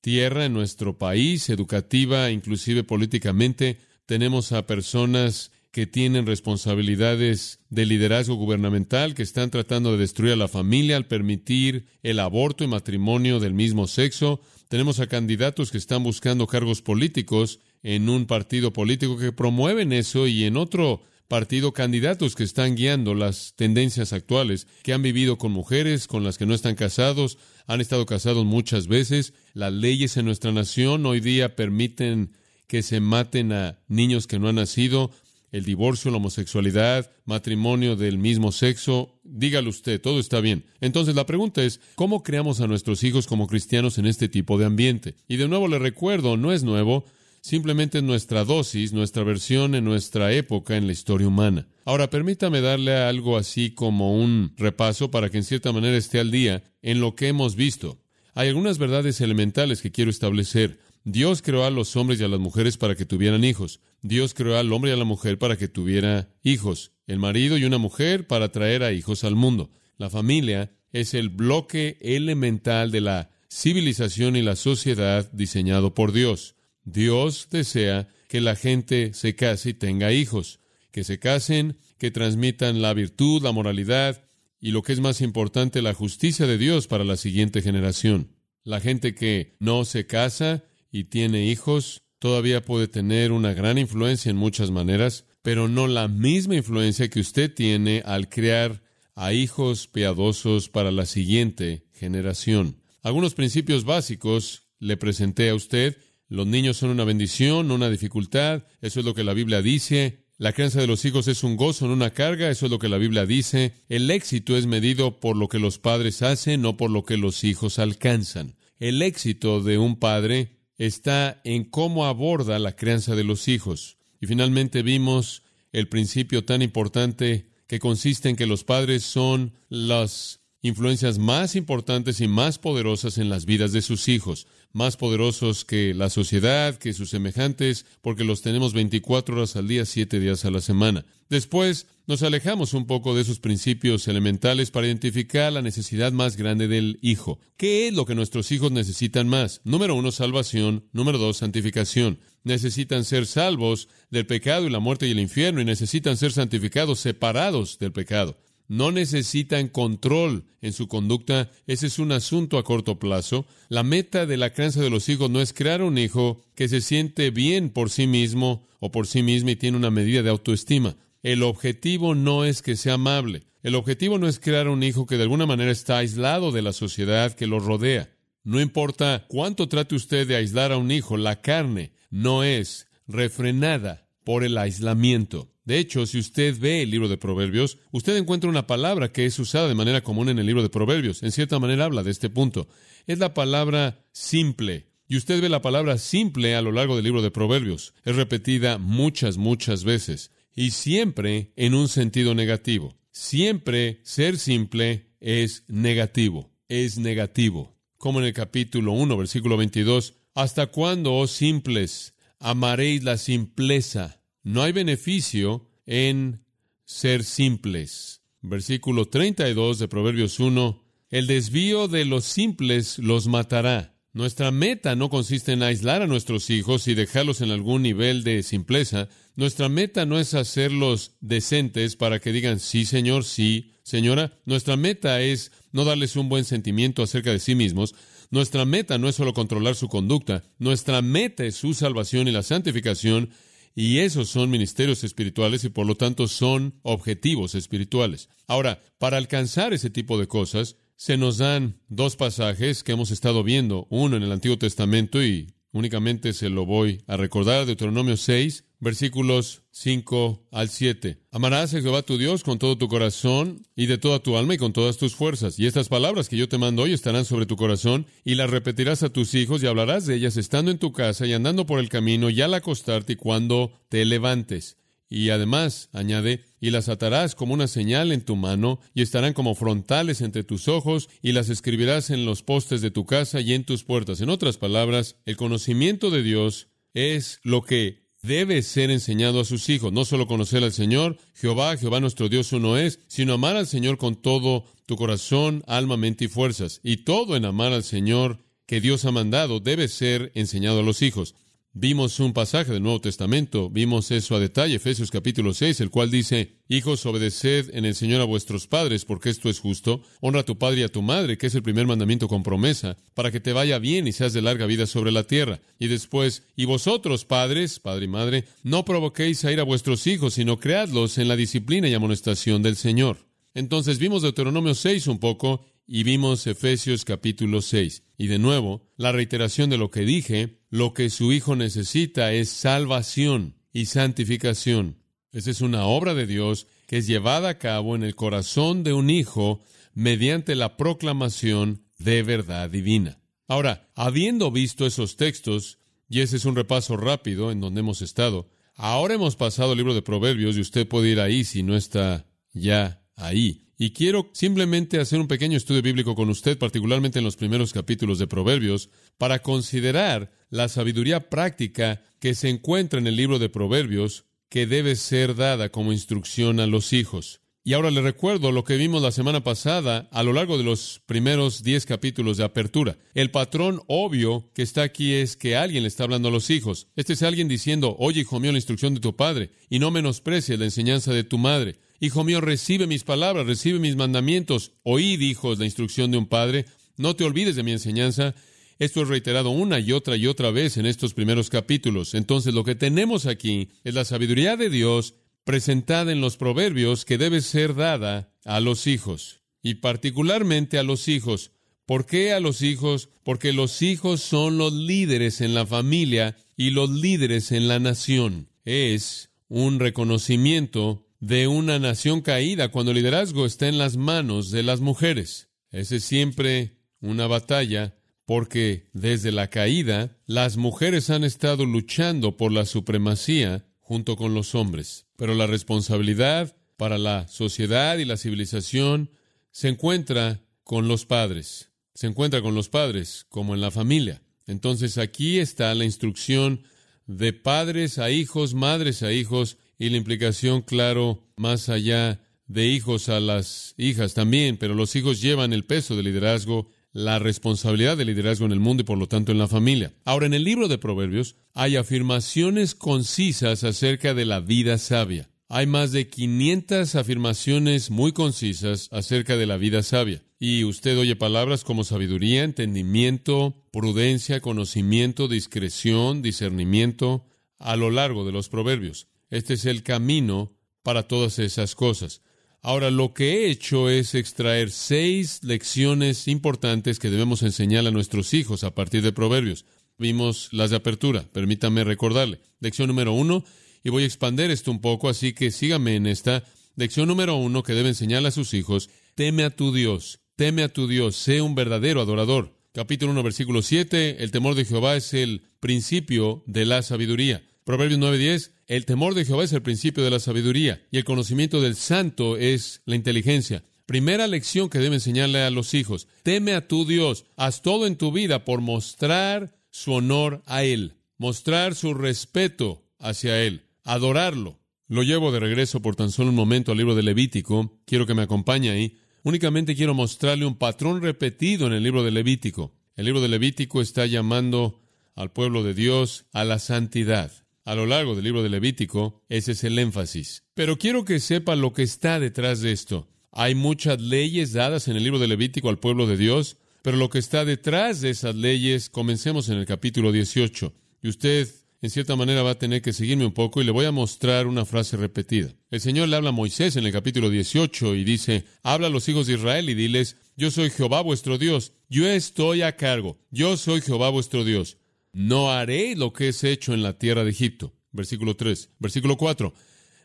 tierra, 0.00 0.46
en 0.46 0.54
nuestro 0.54 0.98
país, 0.98 1.48
educativa, 1.50 2.32
inclusive 2.32 2.82
políticamente. 2.82 3.78
Tenemos 4.04 4.50
a 4.50 4.66
personas 4.66 5.52
que 5.74 5.88
tienen 5.88 6.24
responsabilidades 6.24 7.58
de 7.68 7.84
liderazgo 7.84 8.36
gubernamental, 8.36 9.12
que 9.12 9.24
están 9.24 9.50
tratando 9.50 9.90
de 9.90 9.98
destruir 9.98 10.34
a 10.34 10.36
la 10.36 10.46
familia 10.46 10.96
al 10.96 11.08
permitir 11.08 11.86
el 12.04 12.20
aborto 12.20 12.62
y 12.62 12.68
matrimonio 12.68 13.40
del 13.40 13.54
mismo 13.54 13.88
sexo. 13.88 14.40
Tenemos 14.68 15.00
a 15.00 15.08
candidatos 15.08 15.72
que 15.72 15.78
están 15.78 16.04
buscando 16.04 16.46
cargos 16.46 16.80
políticos 16.80 17.58
en 17.82 18.08
un 18.08 18.26
partido 18.26 18.72
político 18.72 19.18
que 19.18 19.32
promueven 19.32 19.92
eso 19.92 20.28
y 20.28 20.44
en 20.44 20.56
otro 20.56 21.02
partido 21.26 21.72
candidatos 21.72 22.36
que 22.36 22.44
están 22.44 22.76
guiando 22.76 23.16
las 23.16 23.54
tendencias 23.56 24.12
actuales, 24.12 24.68
que 24.84 24.92
han 24.92 25.02
vivido 25.02 25.38
con 25.38 25.50
mujeres 25.50 26.06
con 26.06 26.22
las 26.22 26.38
que 26.38 26.46
no 26.46 26.54
están 26.54 26.76
casados, 26.76 27.36
han 27.66 27.80
estado 27.80 28.06
casados 28.06 28.44
muchas 28.44 28.86
veces. 28.86 29.34
Las 29.54 29.72
leyes 29.72 30.16
en 30.18 30.26
nuestra 30.26 30.52
nación 30.52 31.04
hoy 31.04 31.18
día 31.18 31.56
permiten 31.56 32.30
que 32.66 32.82
se 32.82 33.00
maten 33.00 33.52
a 33.52 33.78
niños 33.88 34.26
que 34.26 34.38
no 34.38 34.48
han 34.48 34.56
nacido, 34.56 35.10
el 35.54 35.64
divorcio, 35.64 36.10
la 36.10 36.16
homosexualidad, 36.16 37.12
matrimonio 37.26 37.94
del 37.94 38.18
mismo 38.18 38.50
sexo, 38.50 39.20
dígalo 39.22 39.70
usted, 39.70 40.00
todo 40.00 40.18
está 40.18 40.40
bien. 40.40 40.64
Entonces 40.80 41.14
la 41.14 41.26
pregunta 41.26 41.62
es, 41.62 41.80
¿cómo 41.94 42.24
creamos 42.24 42.60
a 42.60 42.66
nuestros 42.66 43.04
hijos 43.04 43.28
como 43.28 43.46
cristianos 43.46 43.96
en 43.98 44.06
este 44.06 44.28
tipo 44.28 44.58
de 44.58 44.64
ambiente? 44.64 45.14
Y 45.28 45.36
de 45.36 45.46
nuevo 45.46 45.68
le 45.68 45.78
recuerdo, 45.78 46.36
no 46.36 46.52
es 46.52 46.64
nuevo, 46.64 47.04
simplemente 47.40 47.98
es 47.98 48.04
nuestra 48.04 48.44
dosis, 48.44 48.92
nuestra 48.92 49.22
versión 49.22 49.76
en 49.76 49.84
nuestra 49.84 50.32
época 50.32 50.76
en 50.76 50.88
la 50.88 50.92
historia 50.92 51.28
humana. 51.28 51.68
Ahora, 51.84 52.10
permítame 52.10 52.60
darle 52.60 52.96
algo 52.96 53.36
así 53.36 53.70
como 53.70 54.18
un 54.18 54.54
repaso 54.56 55.12
para 55.12 55.30
que 55.30 55.36
en 55.36 55.44
cierta 55.44 55.70
manera 55.70 55.96
esté 55.96 56.18
al 56.18 56.32
día 56.32 56.64
en 56.82 56.98
lo 56.98 57.14
que 57.14 57.28
hemos 57.28 57.54
visto. 57.54 58.00
Hay 58.34 58.48
algunas 58.48 58.78
verdades 58.78 59.20
elementales 59.20 59.80
que 59.80 59.92
quiero 59.92 60.10
establecer. 60.10 60.80
Dios 61.04 61.42
creó 61.42 61.64
a 61.64 61.70
los 61.70 61.96
hombres 61.96 62.18
y 62.18 62.24
a 62.24 62.28
las 62.28 62.40
mujeres 62.40 62.78
para 62.78 62.94
que 62.94 63.04
tuvieran 63.04 63.44
hijos. 63.44 63.80
Dios 64.00 64.32
creó 64.32 64.56
al 64.56 64.72
hombre 64.72 64.90
y 64.90 64.94
a 64.94 64.96
la 64.96 65.04
mujer 65.04 65.38
para 65.38 65.58
que 65.58 65.68
tuviera 65.68 66.30
hijos. 66.42 66.92
El 67.06 67.18
marido 67.18 67.58
y 67.58 67.64
una 67.64 67.76
mujer 67.76 68.26
para 68.26 68.50
traer 68.50 68.82
a 68.82 68.92
hijos 68.92 69.22
al 69.22 69.36
mundo. 69.36 69.70
La 69.98 70.08
familia 70.08 70.72
es 70.92 71.12
el 71.12 71.28
bloque 71.28 71.98
elemental 72.00 72.90
de 72.90 73.02
la 73.02 73.30
civilización 73.50 74.34
y 74.34 74.42
la 74.42 74.56
sociedad 74.56 75.30
diseñado 75.32 75.92
por 75.92 76.12
Dios. 76.12 76.54
Dios 76.84 77.48
desea 77.50 78.08
que 78.26 78.40
la 78.40 78.56
gente 78.56 79.12
se 79.12 79.36
case 79.36 79.70
y 79.70 79.74
tenga 79.74 80.10
hijos, 80.12 80.60
que 80.90 81.04
se 81.04 81.18
casen, 81.18 81.76
que 81.98 82.10
transmitan 82.10 82.80
la 82.80 82.94
virtud, 82.94 83.42
la 83.42 83.52
moralidad 83.52 84.24
y 84.58 84.70
lo 84.70 84.82
que 84.82 84.94
es 84.94 85.00
más 85.00 85.20
importante, 85.20 85.82
la 85.82 85.92
justicia 85.92 86.46
de 86.46 86.56
Dios 86.56 86.86
para 86.86 87.04
la 87.04 87.18
siguiente 87.18 87.60
generación. 87.60 88.30
La 88.62 88.80
gente 88.80 89.14
que 89.14 89.56
no 89.60 89.84
se 89.84 90.06
casa 90.06 90.64
y 90.94 91.02
tiene 91.02 91.46
hijos, 91.46 92.04
todavía 92.20 92.64
puede 92.64 92.86
tener 92.86 93.32
una 93.32 93.52
gran 93.52 93.78
influencia 93.78 94.30
en 94.30 94.36
muchas 94.36 94.70
maneras, 94.70 95.26
pero 95.42 95.66
no 95.66 95.88
la 95.88 96.06
misma 96.06 96.54
influencia 96.54 97.10
que 97.10 97.18
usted 97.18 97.52
tiene 97.52 98.00
al 98.06 98.28
crear 98.28 98.80
a 99.16 99.32
hijos 99.32 99.88
piadosos 99.88 100.68
para 100.68 100.92
la 100.92 101.04
siguiente 101.04 101.88
generación. 101.94 102.80
Algunos 103.02 103.34
principios 103.34 103.84
básicos 103.84 104.68
le 104.78 104.96
presenté 104.96 105.50
a 105.50 105.56
usted. 105.56 105.98
Los 106.28 106.46
niños 106.46 106.76
son 106.76 106.90
una 106.90 107.02
bendición, 107.02 107.66
no 107.66 107.74
una 107.74 107.90
dificultad. 107.90 108.62
Eso 108.80 109.00
es 109.00 109.06
lo 109.06 109.14
que 109.14 109.24
la 109.24 109.34
Biblia 109.34 109.62
dice. 109.62 110.28
La 110.38 110.52
crianza 110.52 110.80
de 110.80 110.86
los 110.86 111.04
hijos 111.04 111.26
es 111.26 111.42
un 111.42 111.56
gozo, 111.56 111.88
no 111.88 111.94
una 111.94 112.10
carga. 112.10 112.50
Eso 112.50 112.66
es 112.66 112.70
lo 112.70 112.78
que 112.78 112.88
la 112.88 112.98
Biblia 112.98 113.26
dice. 113.26 113.72
El 113.88 114.08
éxito 114.12 114.56
es 114.56 114.66
medido 114.66 115.18
por 115.18 115.36
lo 115.36 115.48
que 115.48 115.58
los 115.58 115.80
padres 115.80 116.22
hacen, 116.22 116.62
no 116.62 116.76
por 116.76 116.92
lo 116.92 117.02
que 117.02 117.16
los 117.16 117.42
hijos 117.42 117.80
alcanzan. 117.80 118.54
El 118.78 119.02
éxito 119.02 119.60
de 119.60 119.78
un 119.78 119.96
padre 119.98 120.54
está 120.78 121.40
en 121.44 121.64
cómo 121.64 122.06
aborda 122.06 122.58
la 122.58 122.76
crianza 122.76 123.14
de 123.14 123.24
los 123.24 123.48
hijos. 123.48 123.98
Y 124.20 124.26
finalmente 124.26 124.82
vimos 124.82 125.42
el 125.72 125.88
principio 125.88 126.44
tan 126.44 126.62
importante 126.62 127.50
que 127.66 127.78
consiste 127.78 128.28
en 128.28 128.36
que 128.36 128.46
los 128.46 128.64
padres 128.64 129.02
son 129.02 129.54
las 129.68 130.40
influencias 130.64 131.18
más 131.18 131.56
importantes 131.56 132.22
y 132.22 132.26
más 132.26 132.58
poderosas 132.58 133.18
en 133.18 133.28
las 133.28 133.44
vidas 133.44 133.72
de 133.72 133.82
sus 133.82 134.08
hijos, 134.08 134.46
más 134.72 134.96
poderosos 134.96 135.66
que 135.66 135.92
la 135.92 136.08
sociedad, 136.08 136.76
que 136.76 136.94
sus 136.94 137.10
semejantes, 137.10 137.84
porque 138.00 138.24
los 138.24 138.40
tenemos 138.40 138.72
24 138.72 139.36
horas 139.36 139.56
al 139.56 139.68
día, 139.68 139.84
7 139.84 140.18
días 140.18 140.46
a 140.46 140.50
la 140.50 140.62
semana. 140.62 141.04
Después 141.28 141.86
nos 142.06 142.22
alejamos 142.22 142.72
un 142.72 142.86
poco 142.86 143.14
de 143.14 143.20
esos 143.20 143.40
principios 143.40 144.08
elementales 144.08 144.70
para 144.70 144.86
identificar 144.86 145.52
la 145.52 145.60
necesidad 145.60 146.12
más 146.12 146.38
grande 146.38 146.66
del 146.66 146.98
hijo. 147.02 147.40
¿Qué 147.58 147.88
es 147.88 147.92
lo 147.92 148.06
que 148.06 148.14
nuestros 148.14 148.50
hijos 148.50 148.72
necesitan 148.72 149.28
más? 149.28 149.60
Número 149.64 149.94
uno, 149.94 150.12
salvación. 150.12 150.88
Número 150.92 151.18
dos, 151.18 151.36
santificación. 151.36 152.18
Necesitan 152.42 153.04
ser 153.04 153.26
salvos 153.26 153.88
del 154.10 154.24
pecado 154.24 154.66
y 154.66 154.70
la 154.70 154.80
muerte 154.80 155.06
y 155.06 155.10
el 155.10 155.20
infierno 155.20 155.60
y 155.60 155.66
necesitan 155.66 156.16
ser 156.16 156.32
santificados, 156.32 157.00
separados 157.00 157.78
del 157.78 157.92
pecado 157.92 158.38
no 158.68 158.90
necesitan 158.92 159.68
control 159.68 160.44
en 160.60 160.72
su 160.72 160.88
conducta, 160.88 161.50
ese 161.66 161.86
es 161.86 161.98
un 161.98 162.12
asunto 162.12 162.58
a 162.58 162.64
corto 162.64 162.98
plazo. 162.98 163.46
La 163.68 163.82
meta 163.82 164.26
de 164.26 164.36
la 164.36 164.52
crianza 164.52 164.80
de 164.80 164.90
los 164.90 165.08
hijos 165.08 165.30
no 165.30 165.40
es 165.40 165.52
crear 165.52 165.82
un 165.82 165.98
hijo 165.98 166.42
que 166.54 166.68
se 166.68 166.80
siente 166.80 167.30
bien 167.30 167.70
por 167.70 167.90
sí 167.90 168.06
mismo 168.06 168.66
o 168.80 168.90
por 168.90 169.06
sí 169.06 169.22
misma 169.22 169.52
y 169.52 169.56
tiene 169.56 169.76
una 169.76 169.90
medida 169.90 170.22
de 170.22 170.30
autoestima. 170.30 170.96
El 171.22 171.42
objetivo 171.42 172.14
no 172.14 172.44
es 172.44 172.62
que 172.62 172.76
sea 172.76 172.94
amable. 172.94 173.44
El 173.62 173.74
objetivo 173.74 174.18
no 174.18 174.28
es 174.28 174.38
crear 174.38 174.68
un 174.68 174.82
hijo 174.82 175.06
que 175.06 175.16
de 175.16 175.22
alguna 175.22 175.46
manera 175.46 175.70
está 175.70 175.98
aislado 175.98 176.52
de 176.52 176.62
la 176.62 176.72
sociedad 176.72 177.32
que 177.32 177.46
lo 177.46 177.60
rodea. 177.60 178.10
No 178.42 178.60
importa 178.60 179.24
cuánto 179.26 179.68
trate 179.68 179.94
usted 179.94 180.28
de 180.28 180.36
aislar 180.36 180.70
a 180.70 180.76
un 180.76 180.90
hijo, 180.90 181.16
la 181.16 181.40
carne 181.40 181.92
no 182.10 182.44
es 182.44 182.88
refrenada 183.06 184.06
por 184.22 184.44
el 184.44 184.58
aislamiento. 184.58 185.53
De 185.64 185.78
hecho, 185.78 186.06
si 186.06 186.18
usted 186.18 186.58
ve 186.58 186.82
el 186.82 186.90
libro 186.90 187.08
de 187.08 187.16
Proverbios, 187.16 187.78
usted 187.90 188.16
encuentra 188.16 188.50
una 188.50 188.66
palabra 188.66 189.12
que 189.12 189.24
es 189.24 189.38
usada 189.38 189.66
de 189.66 189.74
manera 189.74 190.02
común 190.02 190.28
en 190.28 190.38
el 190.38 190.46
libro 190.46 190.62
de 190.62 190.68
Proverbios. 190.68 191.22
En 191.22 191.32
cierta 191.32 191.58
manera 191.58 191.86
habla 191.86 192.02
de 192.02 192.10
este 192.10 192.28
punto. 192.28 192.68
Es 193.06 193.18
la 193.18 193.32
palabra 193.32 194.04
simple. 194.12 194.88
Y 195.08 195.16
usted 195.16 195.40
ve 195.40 195.48
la 195.48 195.62
palabra 195.62 195.96
simple 195.96 196.54
a 196.54 196.62
lo 196.62 196.70
largo 196.70 196.96
del 196.96 197.04
libro 197.04 197.22
de 197.22 197.30
Proverbios. 197.30 197.94
Es 198.04 198.14
repetida 198.16 198.76
muchas, 198.76 199.38
muchas 199.38 199.84
veces. 199.84 200.32
Y 200.54 200.72
siempre 200.72 201.52
en 201.56 201.74
un 201.74 201.88
sentido 201.88 202.34
negativo. 202.34 202.98
Siempre 203.10 204.00
ser 204.02 204.38
simple 204.38 205.14
es 205.20 205.64
negativo. 205.68 206.52
Es 206.68 206.98
negativo. 206.98 207.74
Como 207.96 208.20
en 208.20 208.26
el 208.26 208.34
capítulo 208.34 208.92
1, 208.92 209.16
versículo 209.16 209.56
22. 209.56 210.14
¿Hasta 210.34 210.66
cuándo, 210.66 211.14
oh 211.14 211.26
simples, 211.26 212.14
amaréis 212.38 213.02
la 213.02 213.16
simpleza? 213.16 214.23
No 214.44 214.62
hay 214.62 214.72
beneficio 214.72 215.70
en 215.86 216.44
ser 216.84 217.24
simples. 217.24 218.20
Versículo 218.42 219.06
32 219.06 219.78
de 219.78 219.88
Proverbios 219.88 220.38
1. 220.38 220.84
El 221.08 221.26
desvío 221.26 221.88
de 221.88 222.04
los 222.04 222.26
simples 222.26 222.98
los 222.98 223.26
matará. 223.26 223.96
Nuestra 224.12 224.50
meta 224.50 224.96
no 224.96 225.08
consiste 225.08 225.52
en 225.52 225.62
aislar 225.62 226.02
a 226.02 226.06
nuestros 226.06 226.50
hijos 226.50 226.86
y 226.88 226.94
dejarlos 226.94 227.40
en 227.40 227.52
algún 227.52 227.82
nivel 227.82 228.22
de 228.22 228.42
simpleza. 228.42 229.08
Nuestra 229.34 229.70
meta 229.70 230.04
no 230.04 230.20
es 230.20 230.34
hacerlos 230.34 231.12
decentes 231.20 231.96
para 231.96 232.20
que 232.20 232.30
digan 232.30 232.60
sí, 232.60 232.84
señor, 232.84 233.24
sí, 233.24 233.72
señora. 233.82 234.38
Nuestra 234.44 234.76
meta 234.76 235.22
es 235.22 235.52
no 235.72 235.86
darles 235.86 236.16
un 236.16 236.28
buen 236.28 236.44
sentimiento 236.44 237.02
acerca 237.02 237.32
de 237.32 237.40
sí 237.40 237.54
mismos. 237.54 237.94
Nuestra 238.30 238.66
meta 238.66 238.98
no 238.98 239.08
es 239.08 239.16
solo 239.16 239.32
controlar 239.32 239.74
su 239.74 239.88
conducta. 239.88 240.44
Nuestra 240.58 241.00
meta 241.00 241.44
es 241.44 241.54
su 241.54 241.72
salvación 241.72 242.28
y 242.28 242.32
la 242.32 242.42
santificación 242.42 243.30
y 243.74 243.98
esos 243.98 244.28
son 244.28 244.50
ministerios 244.50 245.04
espirituales 245.04 245.64
y 245.64 245.68
por 245.68 245.86
lo 245.86 245.96
tanto 245.96 246.28
son 246.28 246.78
objetivos 246.82 247.54
espirituales. 247.54 248.28
Ahora, 248.46 248.80
para 248.98 249.16
alcanzar 249.16 249.72
ese 249.72 249.90
tipo 249.90 250.18
de 250.18 250.28
cosas, 250.28 250.76
se 250.96 251.16
nos 251.16 251.38
dan 251.38 251.80
dos 251.88 252.16
pasajes 252.16 252.84
que 252.84 252.92
hemos 252.92 253.10
estado 253.10 253.42
viendo, 253.42 253.86
uno 253.90 254.16
en 254.16 254.22
el 254.22 254.32
Antiguo 254.32 254.58
Testamento 254.58 255.22
y 255.22 255.54
únicamente 255.72 256.32
se 256.32 256.50
lo 256.50 256.64
voy 256.64 257.02
a 257.06 257.16
recordar, 257.16 257.66
Deuteronomio 257.66 258.16
6, 258.16 258.64
versículos 258.84 259.62
5 259.72 260.46
al 260.52 260.68
7. 260.68 261.18
Amarás 261.32 261.74
a 261.74 261.80
Jehová 261.80 262.02
tu 262.02 262.18
Dios 262.18 262.44
con 262.44 262.60
todo 262.60 262.78
tu 262.78 262.86
corazón 262.86 263.66
y 263.74 263.86
de 263.86 263.98
toda 263.98 264.20
tu 264.20 264.36
alma 264.36 264.54
y 264.54 264.58
con 264.58 264.72
todas 264.72 264.98
tus 264.98 265.16
fuerzas. 265.16 265.58
Y 265.58 265.66
estas 265.66 265.88
palabras 265.88 266.28
que 266.28 266.36
yo 266.36 266.48
te 266.48 266.58
mando 266.58 266.82
hoy 266.82 266.92
estarán 266.92 267.24
sobre 267.24 267.46
tu 267.46 267.56
corazón 267.56 268.06
y 268.24 268.36
las 268.36 268.50
repetirás 268.50 269.02
a 269.02 269.08
tus 269.08 269.34
hijos 269.34 269.62
y 269.62 269.66
hablarás 269.66 270.06
de 270.06 270.14
ellas 270.14 270.36
estando 270.36 270.70
en 270.70 270.78
tu 270.78 270.92
casa 270.92 271.26
y 271.26 271.32
andando 271.32 271.66
por 271.66 271.80
el 271.80 271.88
camino 271.88 272.30
y 272.30 272.40
al 272.40 272.54
acostarte 272.54 273.14
y 273.14 273.16
cuando 273.16 273.72
te 273.88 274.04
levantes. 274.04 274.76
Y 275.08 275.30
además, 275.30 275.90
añade, 275.92 276.44
y 276.60 276.70
las 276.70 276.88
atarás 276.88 277.34
como 277.34 277.54
una 277.54 277.68
señal 277.68 278.10
en 278.10 278.24
tu 278.24 278.36
mano, 278.36 278.80
y 278.94 279.02
estarán 279.02 279.32
como 279.32 279.54
frontales 279.54 280.20
entre 280.22 280.44
tus 280.44 280.66
ojos, 280.66 281.08
y 281.22 281.32
las 281.32 281.50
escribirás 281.50 282.10
en 282.10 282.24
los 282.24 282.42
postes 282.42 282.80
de 282.80 282.90
tu 282.90 283.04
casa 283.04 283.40
y 283.40 283.52
en 283.52 283.64
tus 283.64 283.84
puertas. 283.84 284.20
En 284.20 284.30
otras 284.30 284.56
palabras, 284.56 285.16
el 285.24 285.36
conocimiento 285.36 286.10
de 286.10 286.22
Dios 286.22 286.68
es 286.94 287.38
lo 287.44 287.62
que 287.62 288.03
debe 288.26 288.62
ser 288.62 288.90
enseñado 288.90 289.40
a 289.40 289.44
sus 289.44 289.68
hijos. 289.68 289.92
No 289.92 290.04
solo 290.04 290.26
conocer 290.26 290.64
al 290.64 290.72
Señor, 290.72 291.18
Jehová, 291.34 291.76
Jehová 291.76 292.00
nuestro 292.00 292.28
Dios 292.28 292.52
uno 292.52 292.78
es, 292.78 293.00
sino 293.06 293.34
amar 293.34 293.56
al 293.56 293.66
Señor 293.66 293.98
con 293.98 294.16
todo 294.16 294.64
tu 294.86 294.96
corazón, 294.96 295.62
alma, 295.66 295.96
mente 295.96 296.24
y 296.24 296.28
fuerzas. 296.28 296.80
Y 296.82 296.98
todo 296.98 297.36
en 297.36 297.44
amar 297.44 297.72
al 297.72 297.84
Señor 297.84 298.38
que 298.66 298.80
Dios 298.80 299.04
ha 299.04 299.10
mandado 299.10 299.60
debe 299.60 299.88
ser 299.88 300.32
enseñado 300.34 300.80
a 300.80 300.82
los 300.82 301.02
hijos. 301.02 301.34
Vimos 301.76 302.20
un 302.20 302.32
pasaje 302.32 302.72
del 302.72 302.84
Nuevo 302.84 303.00
Testamento, 303.00 303.68
vimos 303.68 304.12
eso 304.12 304.36
a 304.36 304.38
detalle, 304.38 304.76
Efesios 304.76 305.10
capítulo 305.10 305.52
6, 305.52 305.80
el 305.80 305.90
cual 305.90 306.08
dice, 306.08 306.60
Hijos, 306.68 307.04
obedeced 307.04 307.74
en 307.74 307.84
el 307.84 307.96
Señor 307.96 308.20
a 308.20 308.24
vuestros 308.26 308.68
padres, 308.68 309.04
porque 309.04 309.28
esto 309.30 309.50
es 309.50 309.58
justo. 309.58 310.00
Honra 310.20 310.42
a 310.42 310.44
tu 310.44 310.56
padre 310.56 310.82
y 310.82 310.84
a 310.84 310.92
tu 310.92 311.02
madre, 311.02 311.36
que 311.36 311.48
es 311.48 311.54
el 311.56 311.64
primer 311.64 311.88
mandamiento 311.88 312.28
con 312.28 312.44
promesa, 312.44 312.96
para 313.14 313.32
que 313.32 313.40
te 313.40 313.52
vaya 313.52 313.80
bien 313.80 314.06
y 314.06 314.12
seas 314.12 314.32
de 314.32 314.42
larga 314.42 314.66
vida 314.66 314.86
sobre 314.86 315.10
la 315.10 315.24
tierra. 315.24 315.58
Y 315.80 315.88
después, 315.88 316.44
y 316.54 316.64
vosotros, 316.64 317.24
padres, 317.24 317.80
padre 317.80 318.04
y 318.04 318.08
madre, 318.08 318.44
no 318.62 318.84
provoquéis 318.84 319.44
a 319.44 319.50
ir 319.50 319.58
a 319.58 319.64
vuestros 319.64 320.06
hijos, 320.06 320.34
sino 320.34 320.60
creadlos 320.60 321.18
en 321.18 321.26
la 321.26 321.34
disciplina 321.34 321.88
y 321.88 321.94
amonestación 321.94 322.62
del 322.62 322.76
Señor. 322.76 323.26
Entonces 323.52 323.98
vimos 323.98 324.22
Deuteronomio 324.22 324.76
6 324.76 325.08
un 325.08 325.18
poco, 325.18 325.66
y 325.86 326.02
vimos 326.02 326.46
Efesios 326.46 327.04
capítulo 327.04 327.60
6. 327.60 328.02
Y 328.16 328.28
de 328.28 328.38
nuevo, 328.38 328.88
la 328.96 329.12
reiteración 329.12 329.70
de 329.70 329.78
lo 329.78 329.90
que 329.90 330.00
dije, 330.00 330.60
lo 330.74 330.92
que 330.92 331.08
su 331.08 331.32
Hijo 331.32 331.54
necesita 331.54 332.32
es 332.32 332.48
salvación 332.48 333.54
y 333.72 333.86
santificación. 333.86 334.98
Esa 335.30 335.52
es 335.52 335.60
una 335.60 335.84
obra 335.84 336.14
de 336.14 336.26
Dios 336.26 336.66
que 336.88 336.96
es 336.96 337.06
llevada 337.06 337.50
a 337.50 337.58
cabo 337.58 337.94
en 337.94 338.02
el 338.02 338.16
corazón 338.16 338.82
de 338.82 338.92
un 338.92 339.08
Hijo 339.08 339.60
mediante 339.94 340.56
la 340.56 340.76
proclamación 340.76 341.84
de 342.00 342.24
verdad 342.24 342.70
divina. 342.70 343.20
Ahora, 343.46 343.88
habiendo 343.94 344.50
visto 344.50 344.84
esos 344.84 345.14
textos, 345.16 345.78
y 346.08 346.22
ese 346.22 346.38
es 346.38 346.44
un 346.44 346.56
repaso 346.56 346.96
rápido 346.96 347.52
en 347.52 347.60
donde 347.60 347.78
hemos 347.78 348.02
estado, 348.02 348.50
ahora 348.74 349.14
hemos 349.14 349.36
pasado 349.36 349.74
el 349.74 349.78
libro 349.78 349.94
de 349.94 350.02
Proverbios 350.02 350.56
y 350.56 350.60
usted 350.60 350.88
puede 350.88 351.10
ir 351.10 351.20
ahí 351.20 351.44
si 351.44 351.62
no 351.62 351.76
está 351.76 352.26
ya 352.52 353.00
ahí. 353.14 353.63
Y 353.76 353.90
quiero 353.90 354.30
simplemente 354.32 355.00
hacer 355.00 355.20
un 355.20 355.26
pequeño 355.26 355.56
estudio 355.56 355.82
bíblico 355.82 356.14
con 356.14 356.30
usted, 356.30 356.58
particularmente 356.58 357.18
en 357.18 357.24
los 357.24 357.36
primeros 357.36 357.72
capítulos 357.72 358.18
de 358.18 358.26
Proverbios, 358.26 358.90
para 359.18 359.40
considerar 359.40 360.32
la 360.48 360.68
sabiduría 360.68 361.28
práctica 361.28 362.02
que 362.20 362.34
se 362.34 362.48
encuentra 362.48 363.00
en 363.00 363.06
el 363.06 363.16
libro 363.16 363.38
de 363.38 363.48
Proverbios, 363.48 364.26
que 364.48 364.66
debe 364.66 364.94
ser 364.94 365.34
dada 365.34 365.70
como 365.70 365.92
instrucción 365.92 366.60
a 366.60 366.66
los 366.68 366.92
hijos. 366.92 367.40
Y 367.66 367.72
ahora 367.72 367.90
le 367.90 368.02
recuerdo 368.02 368.52
lo 368.52 368.62
que 368.62 368.76
vimos 368.76 369.02
la 369.02 369.10
semana 369.10 369.42
pasada 369.42 370.06
a 370.12 370.22
lo 370.22 370.34
largo 370.34 370.58
de 370.58 370.64
los 370.64 371.00
primeros 371.06 371.62
diez 371.62 371.86
capítulos 371.86 372.36
de 372.36 372.44
apertura. 372.44 372.98
El 373.14 373.30
patrón 373.30 373.80
obvio 373.86 374.50
que 374.54 374.60
está 374.62 374.82
aquí 374.82 375.14
es 375.14 375.34
que 375.34 375.56
alguien 375.56 375.82
le 375.82 375.88
está 375.88 376.04
hablando 376.04 376.28
a 376.28 376.30
los 376.30 376.50
hijos. 376.50 376.88
Este 376.94 377.14
es 377.14 377.22
alguien 377.22 377.48
diciendo, 377.48 377.96
oye, 377.98 378.20
hijo 378.20 378.38
mío, 378.38 378.52
la 378.52 378.58
instrucción 378.58 378.92
de 378.92 379.00
tu 379.00 379.16
padre, 379.16 379.50
y 379.70 379.78
no 379.78 379.90
menosprecies 379.90 380.58
la 380.58 380.66
enseñanza 380.66 381.14
de 381.14 381.24
tu 381.24 381.38
madre. 381.38 381.76
Hijo 382.00 382.24
mío, 382.24 382.40
recibe 382.40 382.86
mis 382.86 383.04
palabras, 383.04 383.46
recibe 383.46 383.78
mis 383.78 383.96
mandamientos. 383.96 384.72
Oíd, 384.82 385.20
hijos, 385.20 385.58
la 385.58 385.64
instrucción 385.64 386.10
de 386.10 386.18
un 386.18 386.26
padre. 386.26 386.66
No 386.96 387.16
te 387.16 387.24
olvides 387.24 387.56
de 387.56 387.62
mi 387.62 387.72
enseñanza. 387.72 388.34
Esto 388.78 389.02
es 389.02 389.08
reiterado 389.08 389.50
una 389.50 389.78
y 389.78 389.92
otra 389.92 390.16
y 390.16 390.26
otra 390.26 390.50
vez 390.50 390.76
en 390.76 390.86
estos 390.86 391.14
primeros 391.14 391.48
capítulos. 391.48 392.14
Entonces 392.14 392.54
lo 392.54 392.64
que 392.64 392.74
tenemos 392.74 393.26
aquí 393.26 393.68
es 393.84 393.94
la 393.94 394.04
sabiduría 394.04 394.56
de 394.56 394.68
Dios 394.68 395.14
presentada 395.44 396.10
en 396.10 396.20
los 396.20 396.36
proverbios 396.36 397.04
que 397.04 397.18
debe 397.18 397.40
ser 397.40 397.74
dada 397.74 398.32
a 398.44 398.60
los 398.60 398.86
hijos, 398.86 399.40
y 399.62 399.74
particularmente 399.76 400.78
a 400.78 400.82
los 400.82 401.06
hijos. 401.08 401.52
¿Por 401.86 402.06
qué 402.06 402.32
a 402.32 402.40
los 402.40 402.62
hijos? 402.62 403.10
Porque 403.22 403.52
los 403.52 403.82
hijos 403.82 404.22
son 404.22 404.56
los 404.56 404.72
líderes 404.72 405.42
en 405.42 405.54
la 405.54 405.66
familia 405.66 406.36
y 406.56 406.70
los 406.70 406.90
líderes 406.90 407.52
en 407.52 407.68
la 407.68 407.78
nación. 407.78 408.48
Es 408.64 409.30
un 409.48 409.78
reconocimiento 409.78 411.06
de 411.26 411.48
una 411.48 411.78
nación 411.78 412.20
caída 412.20 412.68
cuando 412.68 412.90
el 412.90 412.98
liderazgo 412.98 413.46
está 413.46 413.66
en 413.66 413.78
las 413.78 413.96
manos 413.96 414.50
de 414.50 414.62
las 414.62 414.80
mujeres. 414.80 415.48
Esa 415.70 415.96
es 415.96 416.04
siempre 416.04 416.76
una 417.00 417.26
batalla 417.26 417.96
porque 418.26 418.90
desde 418.92 419.32
la 419.32 419.48
caída 419.48 420.18
las 420.26 420.58
mujeres 420.58 421.08
han 421.08 421.24
estado 421.24 421.64
luchando 421.64 422.36
por 422.36 422.52
la 422.52 422.66
supremacía 422.66 423.66
junto 423.80 424.16
con 424.16 424.34
los 424.34 424.54
hombres. 424.54 425.06
Pero 425.16 425.34
la 425.34 425.46
responsabilidad 425.46 426.58
para 426.76 426.98
la 426.98 427.26
sociedad 427.26 427.96
y 427.96 428.04
la 428.04 428.18
civilización 428.18 429.10
se 429.50 429.68
encuentra 429.68 430.42
con 430.62 430.88
los 430.88 431.06
padres. 431.06 431.70
Se 431.94 432.06
encuentra 432.06 432.42
con 432.42 432.54
los 432.54 432.68
padres, 432.68 433.24
como 433.30 433.54
en 433.54 433.62
la 433.62 433.70
familia. 433.70 434.20
Entonces 434.46 434.98
aquí 434.98 435.38
está 435.38 435.74
la 435.74 435.86
instrucción 435.86 436.64
de 437.06 437.32
padres 437.32 437.98
a 437.98 438.10
hijos, 438.10 438.52
madres 438.52 439.02
a 439.02 439.10
hijos, 439.10 439.56
y 439.78 439.90
la 439.90 439.96
implicación, 439.96 440.62
claro, 440.62 441.22
más 441.36 441.68
allá 441.68 442.20
de 442.46 442.66
hijos 442.66 443.08
a 443.08 443.20
las 443.20 443.74
hijas 443.76 444.14
también, 444.14 444.56
pero 444.56 444.74
los 444.74 444.94
hijos 444.96 445.20
llevan 445.20 445.52
el 445.52 445.64
peso 445.64 445.96
del 445.96 446.06
liderazgo, 446.06 446.68
la 446.92 447.18
responsabilidad 447.18 447.96
del 447.96 448.08
liderazgo 448.08 448.46
en 448.46 448.52
el 448.52 448.60
mundo 448.60 448.82
y 448.82 448.84
por 448.84 448.98
lo 448.98 449.08
tanto 449.08 449.32
en 449.32 449.38
la 449.38 449.48
familia. 449.48 449.92
Ahora, 450.04 450.26
en 450.26 450.34
el 450.34 450.44
libro 450.44 450.68
de 450.68 450.78
Proverbios 450.78 451.36
hay 451.54 451.76
afirmaciones 451.76 452.74
concisas 452.74 453.64
acerca 453.64 454.14
de 454.14 454.24
la 454.24 454.40
vida 454.40 454.78
sabia. 454.78 455.28
Hay 455.48 455.66
más 455.66 455.92
de 455.92 456.08
500 456.08 456.94
afirmaciones 456.94 457.90
muy 457.90 458.12
concisas 458.12 458.88
acerca 458.92 459.36
de 459.36 459.46
la 459.46 459.56
vida 459.56 459.82
sabia. 459.82 460.22
Y 460.38 460.64
usted 460.64 460.98
oye 460.98 461.16
palabras 461.16 461.64
como 461.64 461.84
sabiduría, 461.84 462.44
entendimiento, 462.44 463.54
prudencia, 463.72 464.40
conocimiento, 464.40 465.28
discreción, 465.28 466.22
discernimiento 466.22 467.26
a 467.58 467.76
lo 467.76 467.90
largo 467.90 468.24
de 468.24 468.32
los 468.32 468.48
proverbios. 468.48 469.08
Este 469.34 469.54
es 469.54 469.64
el 469.66 469.82
camino 469.82 470.56
para 470.84 471.08
todas 471.08 471.40
esas 471.40 471.74
cosas. 471.74 472.22
Ahora, 472.62 472.92
lo 472.92 473.14
que 473.14 473.32
he 473.32 473.50
hecho 473.50 473.90
es 473.90 474.14
extraer 474.14 474.70
seis 474.70 475.40
lecciones 475.42 476.28
importantes 476.28 477.00
que 477.00 477.10
debemos 477.10 477.42
enseñar 477.42 477.84
a 477.84 477.90
nuestros 477.90 478.32
hijos 478.32 478.62
a 478.62 478.76
partir 478.76 479.02
de 479.02 479.10
Proverbios. 479.10 479.64
Vimos 479.98 480.50
las 480.52 480.70
de 480.70 480.76
apertura, 480.76 481.24
permítame 481.32 481.82
recordarle. 481.82 482.38
Lección 482.60 482.86
número 482.86 483.12
uno, 483.12 483.44
y 483.82 483.90
voy 483.90 484.04
a 484.04 484.06
expander 484.06 484.52
esto 484.52 484.70
un 484.70 484.80
poco, 484.80 485.08
así 485.08 485.32
que 485.32 485.50
sígame 485.50 485.96
en 485.96 486.06
esta. 486.06 486.44
Lección 486.76 487.08
número 487.08 487.34
uno 487.34 487.64
que 487.64 487.74
debe 487.74 487.88
enseñar 487.88 488.24
a 488.24 488.30
sus 488.30 488.54
hijos, 488.54 488.88
teme 489.16 489.42
a 489.42 489.50
tu 489.50 489.74
Dios, 489.74 490.20
teme 490.36 490.62
a 490.62 490.72
tu 490.72 490.86
Dios, 490.86 491.16
sé 491.16 491.42
un 491.42 491.56
verdadero 491.56 492.00
adorador. 492.00 492.56
Capítulo 492.72 493.10
1, 493.10 493.22
versículo 493.24 493.62
7, 493.62 494.22
el 494.22 494.30
temor 494.30 494.54
de 494.54 494.64
Jehová 494.64 494.94
es 494.94 495.12
el 495.12 495.42
principio 495.58 496.44
de 496.46 496.66
la 496.66 496.82
sabiduría. 496.82 497.42
Proverbios 497.64 497.98
9:10, 497.98 498.53
el 498.66 498.86
temor 498.86 499.14
de 499.14 499.24
Jehová 499.24 499.44
es 499.44 499.52
el 499.52 499.62
principio 499.62 500.04
de 500.04 500.10
la 500.10 500.20
sabiduría 500.20 500.82
y 500.90 500.98
el 500.98 501.04
conocimiento 501.04 501.60
del 501.60 501.76
santo 501.76 502.36
es 502.36 502.82
la 502.86 502.96
inteligencia. 502.96 503.64
Primera 503.86 504.26
lección 504.26 504.70
que 504.70 504.78
debe 504.78 504.94
enseñarle 504.94 505.42
a 505.42 505.50
los 505.50 505.74
hijos, 505.74 506.08
teme 506.22 506.54
a 506.54 506.66
tu 506.66 506.86
Dios, 506.86 507.26
haz 507.36 507.60
todo 507.60 507.86
en 507.86 507.96
tu 507.96 508.12
vida 508.12 508.44
por 508.44 508.62
mostrar 508.62 509.58
su 509.70 509.92
honor 509.92 510.42
a 510.46 510.64
Él, 510.64 510.94
mostrar 511.18 511.74
su 511.74 511.92
respeto 511.92 512.82
hacia 512.98 513.42
Él, 513.42 513.66
adorarlo. 513.82 514.58
Lo 514.88 515.02
llevo 515.02 515.32
de 515.32 515.40
regreso 515.40 515.82
por 515.82 515.96
tan 515.96 516.10
solo 516.10 516.30
un 516.30 516.36
momento 516.36 516.72
al 516.72 516.78
libro 516.78 516.94
de 516.94 517.02
Levítico, 517.02 517.78
quiero 517.84 518.06
que 518.06 518.14
me 518.14 518.22
acompañe 518.22 518.70
ahí. 518.70 518.96
Únicamente 519.22 519.74
quiero 519.74 519.94
mostrarle 519.94 520.46
un 520.46 520.56
patrón 520.56 521.02
repetido 521.02 521.66
en 521.66 521.74
el 521.74 521.82
libro 521.82 522.02
de 522.02 522.10
Levítico. 522.10 522.72
El 522.96 523.06
libro 523.06 523.20
de 523.20 523.28
Levítico 523.28 523.80
está 523.80 524.06
llamando 524.06 524.80
al 525.14 525.32
pueblo 525.32 525.62
de 525.62 525.74
Dios 525.74 526.26
a 526.32 526.44
la 526.44 526.58
santidad 526.58 527.43
a 527.64 527.74
lo 527.74 527.86
largo 527.86 528.14
del 528.14 528.24
libro 528.24 528.42
de 528.42 528.50
Levítico, 528.50 529.22
ese 529.28 529.52
es 529.52 529.64
el 529.64 529.78
énfasis. 529.78 530.44
Pero 530.54 530.78
quiero 530.78 531.04
que 531.04 531.20
sepa 531.20 531.56
lo 531.56 531.72
que 531.72 531.82
está 531.82 532.20
detrás 532.20 532.60
de 532.60 532.72
esto. 532.72 533.08
Hay 533.32 533.54
muchas 533.54 534.00
leyes 534.00 534.52
dadas 534.52 534.86
en 534.88 534.96
el 534.96 535.02
libro 535.02 535.18
de 535.18 535.28
Levítico 535.28 535.68
al 535.68 535.78
pueblo 535.78 536.06
de 536.06 536.16
Dios, 536.16 536.58
pero 536.82 536.96
lo 536.96 537.08
que 537.08 537.18
está 537.18 537.44
detrás 537.44 538.00
de 538.00 538.10
esas 538.10 538.34
leyes, 538.34 538.90
comencemos 538.90 539.48
en 539.48 539.58
el 539.58 539.66
capítulo 539.66 540.12
18. 540.12 540.72
Y 541.02 541.08
usted, 541.08 541.48
en 541.80 541.90
cierta 541.90 542.14
manera, 542.16 542.42
va 542.42 542.50
a 542.50 542.58
tener 542.58 542.82
que 542.82 542.92
seguirme 542.92 543.24
un 543.24 543.32
poco 543.32 543.60
y 543.60 543.64
le 543.64 543.72
voy 543.72 543.86
a 543.86 543.92
mostrar 543.92 544.46
una 544.46 544.66
frase 544.66 544.96
repetida. 544.98 545.54
El 545.70 545.80
Señor 545.80 546.08
le 546.08 546.16
habla 546.16 546.28
a 546.28 546.32
Moisés 546.32 546.76
en 546.76 546.84
el 546.84 546.92
capítulo 546.92 547.30
18 547.30 547.94
y 547.94 548.04
dice, 548.04 548.44
habla 548.62 548.88
a 548.88 548.90
los 548.90 549.08
hijos 549.08 549.26
de 549.26 549.34
Israel 549.34 549.70
y 549.70 549.74
diles, 549.74 550.16
yo 550.36 550.50
soy 550.50 550.70
Jehová 550.70 551.00
vuestro 551.00 551.38
Dios, 551.38 551.72
yo 551.88 552.06
estoy 552.06 552.62
a 552.62 552.76
cargo, 552.76 553.18
yo 553.30 553.56
soy 553.56 553.80
Jehová 553.80 554.10
vuestro 554.10 554.44
Dios 554.44 554.76
no 555.14 555.52
haré 555.52 555.94
lo 555.94 556.12
que 556.12 556.28
es 556.28 556.44
hecho 556.44 556.74
en 556.74 556.82
la 556.82 556.98
tierra 556.98 557.24
de 557.24 557.30
Egipto. 557.30 557.72
Versículo 557.92 558.36
3. 558.36 558.70
Versículo 558.80 559.16
4. 559.16 559.54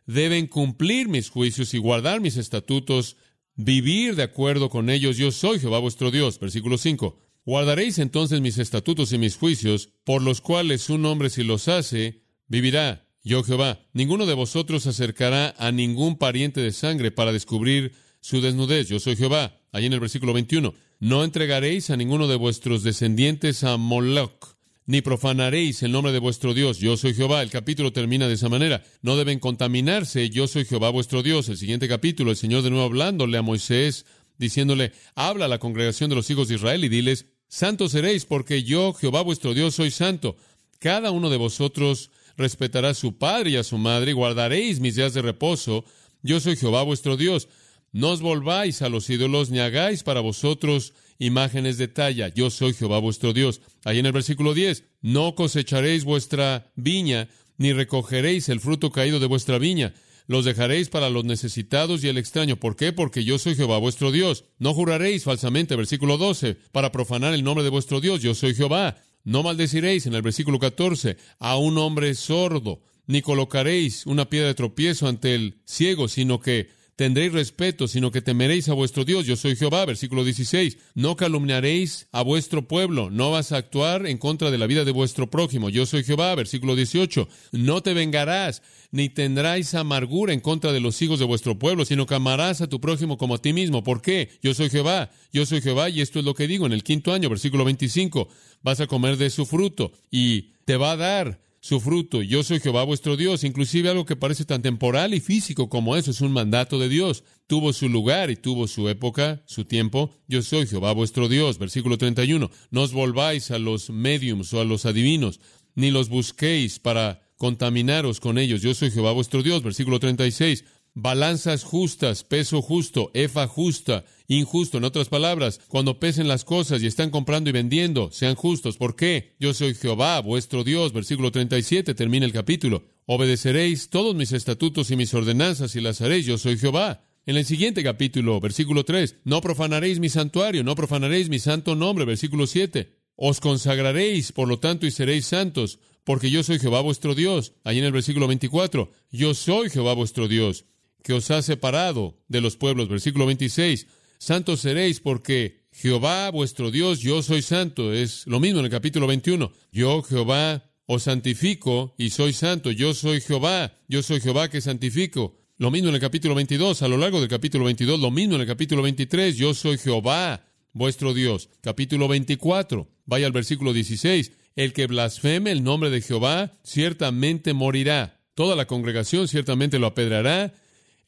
Deben 0.05 0.47
cumplir 0.47 1.09
mis 1.09 1.29
juicios 1.29 1.73
y 1.73 1.79
guardar 1.79 2.21
mis 2.21 2.37
estatutos, 2.37 3.17
vivir 3.55 4.15
de 4.15 4.23
acuerdo 4.23 4.69
con 4.69 4.89
ellos. 4.89 5.17
Yo 5.17 5.31
soy 5.31 5.59
Jehová 5.59 5.79
vuestro 5.79 6.11
Dios. 6.11 6.39
Versículo 6.39 6.77
5. 6.77 7.19
Guardaréis 7.43 7.97
entonces 7.97 8.39
mis 8.39 8.59
estatutos 8.59 9.11
y 9.11 9.17
mis 9.17 9.35
juicios, 9.35 9.89
por 10.03 10.21
los 10.21 10.41
cuales 10.41 10.89
un 10.91 11.03
hombre 11.05 11.31
si 11.31 11.43
los 11.43 11.67
hace, 11.67 12.21
vivirá. 12.47 13.07
Yo 13.23 13.43
Jehová. 13.43 13.81
Ninguno 13.93 14.27
de 14.27 14.35
vosotros 14.35 14.85
acercará 14.85 15.55
a 15.57 15.71
ningún 15.71 16.17
pariente 16.17 16.61
de 16.61 16.71
sangre 16.71 17.09
para 17.09 17.33
descubrir 17.33 17.93
su 18.21 18.41
desnudez. 18.41 18.87
Yo 18.87 18.99
soy 18.99 19.15
Jehová. 19.15 19.59
Allí 19.71 19.87
en 19.87 19.93
el 19.93 19.99
versículo 19.99 20.33
21. 20.33 20.73
No 20.99 21.23
entregaréis 21.23 21.89
a 21.89 21.97
ninguno 21.97 22.27
de 22.27 22.35
vuestros 22.35 22.83
descendientes 22.83 23.63
a 23.63 23.77
Moloch 23.77 24.58
ni 24.89 25.03
profanaréis 25.03 25.83
el 25.83 25.91
nombre 25.91 26.11
de 26.11 26.17
vuestro 26.17 26.55
Dios. 26.55 26.79
Yo 26.79 26.97
soy 26.97 27.13
Jehová. 27.13 27.43
El 27.43 27.51
capítulo 27.51 27.93
termina 27.93 28.27
de 28.27 28.33
esa 28.33 28.49
manera. 28.49 28.83
No 29.03 29.17
deben 29.17 29.37
contaminarse. 29.37 30.31
Yo 30.31 30.47
soy 30.47 30.65
Jehová 30.65 30.89
vuestro 30.89 31.21
Dios. 31.21 31.47
El 31.47 31.57
siguiente 31.57 31.87
capítulo, 31.87 32.31
el 32.31 32.37
Señor 32.37 32.63
de 32.63 32.71
nuevo 32.71 32.85
hablándole 32.85 33.37
a 33.37 33.43
Moisés, 33.43 34.07
diciéndole, 34.39 34.91
habla 35.13 35.45
a 35.45 35.47
la 35.47 35.59
congregación 35.59 36.09
de 36.09 36.15
los 36.15 36.27
hijos 36.31 36.47
de 36.47 36.55
Israel 36.55 36.83
y 36.83 36.89
diles, 36.89 37.27
santos 37.47 37.91
seréis 37.91 38.25
porque 38.25 38.63
yo, 38.63 38.93
Jehová 38.93 39.21
vuestro 39.21 39.53
Dios, 39.53 39.75
soy 39.75 39.91
santo. 39.91 40.37
Cada 40.79 41.11
uno 41.11 41.29
de 41.29 41.37
vosotros 41.37 42.09
respetará 42.35 42.89
a 42.89 42.95
su 42.95 43.15
padre 43.19 43.51
y 43.51 43.57
a 43.57 43.63
su 43.63 43.77
madre 43.77 44.09
y 44.09 44.15
guardaréis 44.15 44.79
mis 44.79 44.95
días 44.95 45.13
de 45.13 45.21
reposo. 45.21 45.85
Yo 46.23 46.39
soy 46.39 46.55
Jehová 46.55 46.81
vuestro 46.81 47.15
Dios. 47.15 47.47
No 47.91 48.09
os 48.09 48.21
volváis 48.21 48.81
a 48.81 48.89
los 48.89 49.07
ídolos 49.11 49.51
ni 49.51 49.59
hagáis 49.59 50.01
para 50.01 50.21
vosotros 50.21 50.93
imágenes 51.19 51.77
de 51.77 51.87
talla. 51.87 52.29
Yo 52.29 52.49
soy 52.49 52.73
Jehová 52.73 52.99
vuestro 52.99 53.33
Dios. 53.33 53.61
Ahí 53.83 53.99
en 53.99 54.05
el 54.05 54.11
versículo 54.13 54.53
10, 54.53 54.83
no 55.01 55.35
cosecharéis 55.35 56.05
vuestra 56.05 56.71
viña, 56.75 57.29
ni 57.57 57.73
recogeréis 57.73 58.49
el 58.49 58.61
fruto 58.61 58.91
caído 58.91 59.19
de 59.19 59.27
vuestra 59.27 59.59
viña. 59.59 59.93
Los 60.25 60.45
dejaréis 60.45 60.89
para 60.89 61.09
los 61.09 61.25
necesitados 61.25 62.03
y 62.03 62.07
el 62.07 62.17
extraño. 62.17 62.55
¿Por 62.55 62.75
qué? 62.75 62.93
Porque 62.93 63.23
yo 63.23 63.37
soy 63.37 63.55
Jehová 63.55 63.79
vuestro 63.79 64.11
Dios. 64.11 64.45
No 64.59 64.73
juraréis 64.73 65.23
falsamente, 65.23 65.75
versículo 65.75 66.17
12, 66.17 66.55
para 66.71 66.91
profanar 66.91 67.33
el 67.33 67.43
nombre 67.43 67.63
de 67.63 67.71
vuestro 67.71 67.99
Dios. 67.99 68.21
Yo 68.21 68.33
soy 68.33 68.55
Jehová. 68.55 68.97
No 69.23 69.43
maldeciréis, 69.43 70.05
en 70.05 70.13
el 70.13 70.21
versículo 70.21 70.59
14, 70.59 71.17
a 71.39 71.57
un 71.57 71.77
hombre 71.77 72.13
sordo, 72.15 72.81
ni 73.07 73.21
colocaréis 73.21 74.05
una 74.05 74.29
piedra 74.29 74.47
de 74.47 74.53
tropiezo 74.53 75.07
ante 75.07 75.35
el 75.35 75.61
ciego, 75.65 76.07
sino 76.07 76.39
que 76.39 76.69
tendréis 76.99 77.31
respeto, 77.31 77.87
sino 77.87 78.11
que 78.11 78.21
temeréis 78.21 78.67
a 78.67 78.73
vuestro 78.73 79.05
Dios. 79.05 79.25
Yo 79.25 79.37
soy 79.37 79.55
Jehová, 79.55 79.85
versículo 79.85 80.25
16. 80.25 80.77
No 80.95 81.15
calumniaréis 81.15 82.09
a 82.11 82.23
vuestro 82.23 82.67
pueblo, 82.67 83.09
no 83.09 83.31
vas 83.31 83.53
a 83.53 83.55
actuar 83.55 84.05
en 84.05 84.17
contra 84.17 84.51
de 84.51 84.57
la 84.57 84.67
vida 84.67 84.83
de 84.83 84.91
vuestro 84.91 85.29
prójimo. 85.29 85.69
Yo 85.69 85.85
soy 85.85 86.03
Jehová, 86.03 86.35
versículo 86.35 86.75
18. 86.75 87.29
No 87.53 87.81
te 87.81 87.93
vengarás, 87.93 88.61
ni 88.91 89.07
tendráis 89.07 89.75
amargura 89.75 90.33
en 90.33 90.41
contra 90.41 90.73
de 90.73 90.81
los 90.81 91.01
hijos 91.01 91.19
de 91.19 91.25
vuestro 91.25 91.57
pueblo, 91.57 91.85
sino 91.85 92.05
que 92.05 92.15
amarás 92.15 92.59
a 92.59 92.67
tu 92.67 92.81
prójimo 92.81 93.17
como 93.17 93.35
a 93.35 93.41
ti 93.41 93.53
mismo. 93.53 93.81
¿Por 93.81 94.01
qué? 94.01 94.31
Yo 94.43 94.53
soy 94.53 94.69
Jehová, 94.69 95.09
yo 95.31 95.45
soy 95.45 95.61
Jehová, 95.61 95.89
y 95.89 96.01
esto 96.01 96.19
es 96.19 96.25
lo 96.25 96.33
que 96.33 96.47
digo 96.47 96.65
en 96.65 96.73
el 96.73 96.83
quinto 96.83 97.13
año, 97.13 97.29
versículo 97.29 97.63
25. 97.63 98.27
Vas 98.61 98.81
a 98.81 98.87
comer 98.87 99.15
de 99.15 99.29
su 99.29 99.45
fruto, 99.45 99.93
y 100.11 100.49
te 100.65 100.75
va 100.75 100.91
a 100.91 100.97
dar 100.97 101.48
su 101.61 101.79
fruto. 101.79 102.21
Yo 102.21 102.43
soy 102.43 102.59
Jehová 102.59 102.83
vuestro 102.83 103.17
Dios. 103.17 103.43
Inclusive 103.43 103.89
algo 103.89 104.05
que 104.05 104.15
parece 104.15 104.45
tan 104.45 104.61
temporal 104.61 105.13
y 105.13 105.19
físico 105.19 105.69
como 105.69 105.95
eso 105.95 106.11
es 106.11 106.21
un 106.21 106.31
mandato 106.31 106.79
de 106.79 106.89
Dios. 106.89 107.23
Tuvo 107.47 107.73
su 107.73 107.89
lugar 107.89 108.29
y 108.29 108.35
tuvo 108.35 108.67
su 108.67 108.89
época, 108.89 109.41
su 109.45 109.65
tiempo. 109.65 110.11
Yo 110.27 110.41
soy 110.41 110.67
Jehová 110.67 110.93
vuestro 110.93 111.27
Dios. 111.27 111.57
Versículo 111.57 111.97
31. 111.97 112.49
No 112.71 112.81
os 112.81 112.93
volváis 112.93 113.51
a 113.51 113.59
los 113.59 113.89
mediums 113.89 114.53
o 114.53 114.61
a 114.61 114.65
los 114.65 114.85
adivinos, 114.85 115.39
ni 115.75 115.91
los 115.91 116.09
busquéis 116.09 116.79
para 116.79 117.21
contaminaros 117.37 118.19
con 118.19 118.37
ellos. 118.37 118.61
Yo 118.61 118.73
soy 118.73 118.91
Jehová 118.91 119.11
vuestro 119.11 119.43
Dios. 119.43 119.63
Versículo 119.63 119.99
36 119.99 120.65
balanzas 120.93 121.63
justas, 121.63 122.23
peso 122.23 122.61
justo, 122.61 123.11
efa 123.13 123.47
justa, 123.47 124.05
injusto. 124.27 124.77
En 124.77 124.83
otras 124.83 125.09
palabras, 125.09 125.59
cuando 125.67 125.99
pesen 125.99 126.27
las 126.27 126.43
cosas 126.43 126.81
y 126.81 126.87
están 126.87 127.09
comprando 127.09 127.49
y 127.49 127.53
vendiendo, 127.53 128.11
sean 128.11 128.35
justos. 128.35 128.77
¿Por 128.77 128.95
qué? 128.95 129.35
Yo 129.39 129.53
soy 129.53 129.75
Jehová, 129.75 130.19
vuestro 130.21 130.63
Dios. 130.63 130.93
Versículo 130.93 131.31
37 131.31 131.93
termina 131.93 132.25
el 132.25 132.33
capítulo. 132.33 132.83
Obedeceréis 133.05 133.89
todos 133.89 134.15
mis 134.15 134.31
estatutos 134.31 134.91
y 134.91 134.95
mis 134.95 135.13
ordenanzas 135.13 135.75
y 135.75 135.81
las 135.81 136.01
haréis. 136.01 136.25
Yo 136.25 136.37
soy 136.37 136.57
Jehová. 136.57 137.03
En 137.25 137.37
el 137.37 137.45
siguiente 137.45 137.83
capítulo, 137.83 138.39
versículo 138.39 138.85
3, 138.85 139.17
no 139.23 139.41
profanaréis 139.41 139.99
mi 139.99 140.09
santuario, 140.09 140.63
no 140.63 140.75
profanaréis 140.75 141.29
mi 141.29 141.37
santo 141.37 141.75
nombre. 141.75 142.05
Versículo 142.05 142.47
7, 142.47 142.95
os 143.15 143.39
consagraréis, 143.39 144.31
por 144.31 144.47
lo 144.47 144.59
tanto, 144.59 144.87
y 144.87 144.91
seréis 144.91 145.27
santos, 145.27 145.79
porque 146.03 146.31
yo 146.31 146.41
soy 146.41 146.57
Jehová 146.57 146.81
vuestro 146.81 147.13
Dios. 147.13 147.53
Ahí 147.63 147.77
en 147.77 147.85
el 147.85 147.91
versículo 147.91 148.27
24, 148.27 148.91
yo 149.11 149.33
soy 149.35 149.69
Jehová 149.69 149.93
vuestro 149.93 150.27
Dios 150.27 150.65
que 151.03 151.13
os 151.13 151.31
ha 151.31 151.41
separado 151.41 152.17
de 152.27 152.41
los 152.41 152.57
pueblos. 152.57 152.89
Versículo 152.89 153.25
26. 153.25 153.87
Santos 154.17 154.61
seréis 154.61 154.99
porque 154.99 155.59
Jehová 155.71 156.29
vuestro 156.31 156.71
Dios, 156.71 156.99
yo 156.99 157.21
soy 157.21 157.41
santo. 157.41 157.93
Es 157.93 158.25
lo 158.27 158.39
mismo 158.39 158.59
en 158.59 158.65
el 158.65 158.71
capítulo 158.71 159.07
21. 159.07 159.51
Yo, 159.71 160.03
Jehová, 160.03 160.69
os 160.85 161.03
santifico 161.03 161.93
y 161.97 162.09
soy 162.09 162.33
santo. 162.33 162.71
Yo 162.71 162.93
soy 162.93 163.21
Jehová, 163.21 163.77
yo 163.87 164.01
soy 164.01 164.19
Jehová 164.19 164.49
que 164.49 164.59
santifico. 164.59 165.37
Lo 165.57 165.71
mismo 165.71 165.89
en 165.89 165.95
el 165.95 166.01
capítulo 166.01 166.35
22, 166.35 166.81
a 166.81 166.87
lo 166.87 166.97
largo 166.97 167.19
del 167.19 167.29
capítulo 167.29 167.65
22, 167.65 167.99
lo 167.99 168.11
mismo 168.11 168.35
en 168.35 168.41
el 168.41 168.47
capítulo 168.47 168.81
23, 168.81 169.35
yo 169.35 169.53
soy 169.53 169.77
Jehová, 169.77 170.45
vuestro 170.73 171.13
Dios. 171.13 171.49
Capítulo 171.61 172.07
24, 172.07 172.87
vaya 173.05 173.25
al 173.25 173.33
versículo 173.33 173.73
16, 173.73 174.31
el 174.55 174.73
que 174.73 174.87
blasfeme 174.87 175.51
el 175.51 175.63
nombre 175.63 175.89
de 175.89 176.01
Jehová 176.01 176.53
ciertamente 176.63 177.53
morirá. 177.53 178.21
Toda 178.35 178.55
la 178.55 178.67
congregación 178.67 179.27
ciertamente 179.27 179.79
lo 179.79 179.87
apedrará, 179.87 180.53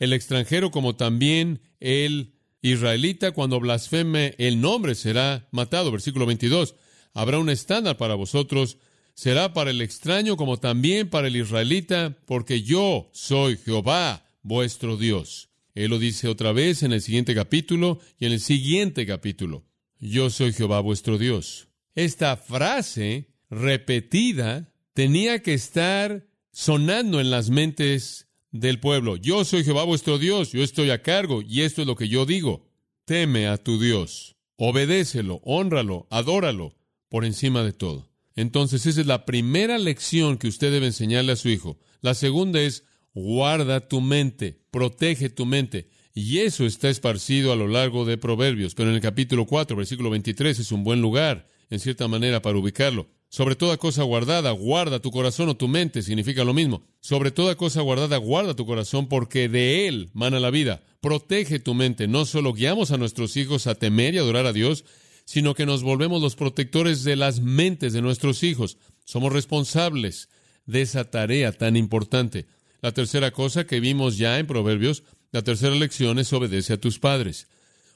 el 0.02 0.14
extranjero 0.14 0.72
como 0.72 0.96
también 0.96 1.62
el 1.80 2.34
israelita 2.64 3.34
cuando 3.34 3.60
blasfeme 3.60 4.34
el 4.40 4.60
nombre 4.60 4.96
será 4.96 5.48
matado. 5.52 5.92
Versículo 5.92 6.26
22, 6.26 6.74
habrá 7.14 7.38
un 7.38 7.52
estándar 7.52 7.98
para 7.98 8.16
vosotros, 8.16 8.80
será 9.14 9.54
para 9.54 9.70
el 9.70 9.80
extraño 9.80 10.38
como 10.38 10.58
también 10.58 11.08
para 11.08 11.28
el 11.28 11.36
israelita, 11.36 12.18
porque 12.26 12.64
yo 12.64 13.12
soy 13.14 13.58
Jehová, 13.58 14.26
vuestro 14.42 14.98
Dios. 14.98 15.50
Él 15.76 15.92
lo 15.92 16.00
dice 16.00 16.28
otra 16.28 16.52
vez 16.52 16.82
en 16.82 16.94
el 16.94 17.02
siguiente 17.04 17.36
capítulo 17.36 18.00
y 18.18 18.26
en 18.26 18.32
el 18.32 18.40
siguiente 18.40 19.06
capítulo. 19.06 19.68
Yo 20.00 20.32
soy 20.32 20.52
Jehová 20.52 20.80
vuestro 20.80 21.20
Dios. 21.20 21.68
Esta 21.94 22.38
frase 22.38 23.28
repetida 23.52 24.74
tenía 24.96 25.44
que 25.44 25.54
estar 25.54 26.26
sonando 26.52 27.22
en 27.22 27.30
las 27.30 27.52
mentes 27.52 28.31
del 28.52 28.80
pueblo. 28.80 29.16
Yo 29.16 29.46
soy 29.46 29.64
Jehová 29.64 29.84
vuestro 29.84 30.18
Dios, 30.18 30.52
yo 30.52 30.64
estoy 30.64 30.90
a 30.90 31.02
cargo 31.02 31.42
y 31.42 31.62
esto 31.62 31.82
es 31.82 31.88
lo 31.88 31.96
que 31.96 32.08
yo 32.08 32.26
digo. 32.26 32.68
Teme 33.06 33.48
a 33.48 33.58
tu 33.58 33.80
Dios, 33.80 34.36
obedécelo, 34.58 35.42
honralo, 35.44 36.08
adóralo 36.10 36.76
por 37.10 37.26
encima 37.26 37.64
de 37.64 37.74
todo. 37.74 38.10
Entonces 38.36 38.86
esa 38.86 39.02
es 39.02 39.08
la 39.08 39.26
primera 39.26 39.78
lección 39.78 40.38
que 40.38 40.48
usted 40.48 40.72
debe 40.72 40.88
enseñarle 40.88 41.34
a 41.34 41.38
su 41.38 41.50
hijo. 41.50 41.80
La 42.02 42.14
segunda 42.14 42.62
es 42.62 42.86
guarda 43.14 43.88
tu 43.88 44.02
mente, 44.02 44.62
protege 44.72 45.30
tu 45.30 45.46
mente. 45.46 45.90
Y 46.14 46.40
eso 46.40 46.66
está 46.66 46.90
esparcido 46.90 47.54
a 47.54 47.56
lo 47.56 47.68
largo 47.68 48.06
de 48.06 48.18
Proverbios, 48.18 48.76
pero 48.76 48.90
en 48.90 48.96
el 48.96 49.02
capítulo 49.02 49.46
4, 49.46 49.78
versículo 49.78 50.10
23 50.10 50.60
es 50.60 50.72
un 50.72 50.84
buen 50.84 51.02
lugar, 51.02 51.48
en 51.70 51.80
cierta 51.80 52.08
manera, 52.08 52.42
para 52.42 52.58
ubicarlo. 52.58 53.10
Sobre 53.32 53.56
toda 53.56 53.78
cosa 53.78 54.04
guardada, 54.04 54.52
guarda 54.52 55.00
tu 55.00 55.10
corazón 55.10 55.48
o 55.48 55.56
tu 55.56 55.70
mente, 55.70 56.02
significa 56.02 56.44
lo 56.44 56.54
mismo. 56.54 56.84
Sobre 57.00 57.32
toda 57.32 57.56
cosa 57.56 57.80
guardada, 57.80 58.18
guarda 58.18 58.58
tu 58.58 58.66
corazón, 58.66 59.08
porque 59.08 59.48
de 59.48 59.88
él 59.88 60.10
mana 60.12 60.42
la 60.42 60.50
vida. 60.50 60.84
Protege 61.00 61.58
tu 61.58 61.74
mente. 61.74 62.10
No 62.10 62.26
solo 62.26 62.52
guiamos 62.52 62.92
a 62.92 62.98
nuestros 62.98 63.38
hijos 63.38 63.68
a 63.68 63.76
temer 63.76 64.16
y 64.16 64.18
adorar 64.18 64.48
a 64.48 64.52
Dios, 64.52 64.84
sino 65.24 65.54
que 65.54 65.66
nos 65.66 65.82
volvemos 65.82 66.22
los 66.22 66.36
protectores 66.36 67.06
de 67.06 67.16
las 67.16 67.40
mentes 67.40 67.94
de 67.94 68.02
nuestros 68.02 68.44
hijos. 68.44 68.78
Somos 69.06 69.32
responsables 69.32 70.28
de 70.66 70.82
esa 70.82 71.10
tarea 71.10 71.54
tan 71.54 71.78
importante. 71.78 72.48
La 72.82 72.92
tercera 72.92 73.32
cosa 73.32 73.66
que 73.66 73.80
vimos 73.80 74.18
ya 74.18 74.40
en 74.40 74.46
Proverbios, 74.46 75.04
la 75.32 75.42
tercera 75.42 75.74
lección 75.76 76.20
es 76.20 76.34
obedece 76.34 76.74
a 76.74 76.82
tus 76.82 77.00
padres. 77.00 77.48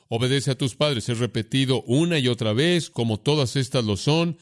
Obedece 0.08 0.52
a 0.52 0.58
tus 0.58 0.76
padres. 0.76 1.10
Es 1.10 1.20
repetido 1.20 1.82
una 1.82 2.20
y 2.20 2.30
otra 2.30 2.54
vez, 2.54 2.90
como 2.90 3.20
todas 3.20 3.58
estas 3.58 3.84
lo 3.84 3.98
son. 3.98 4.38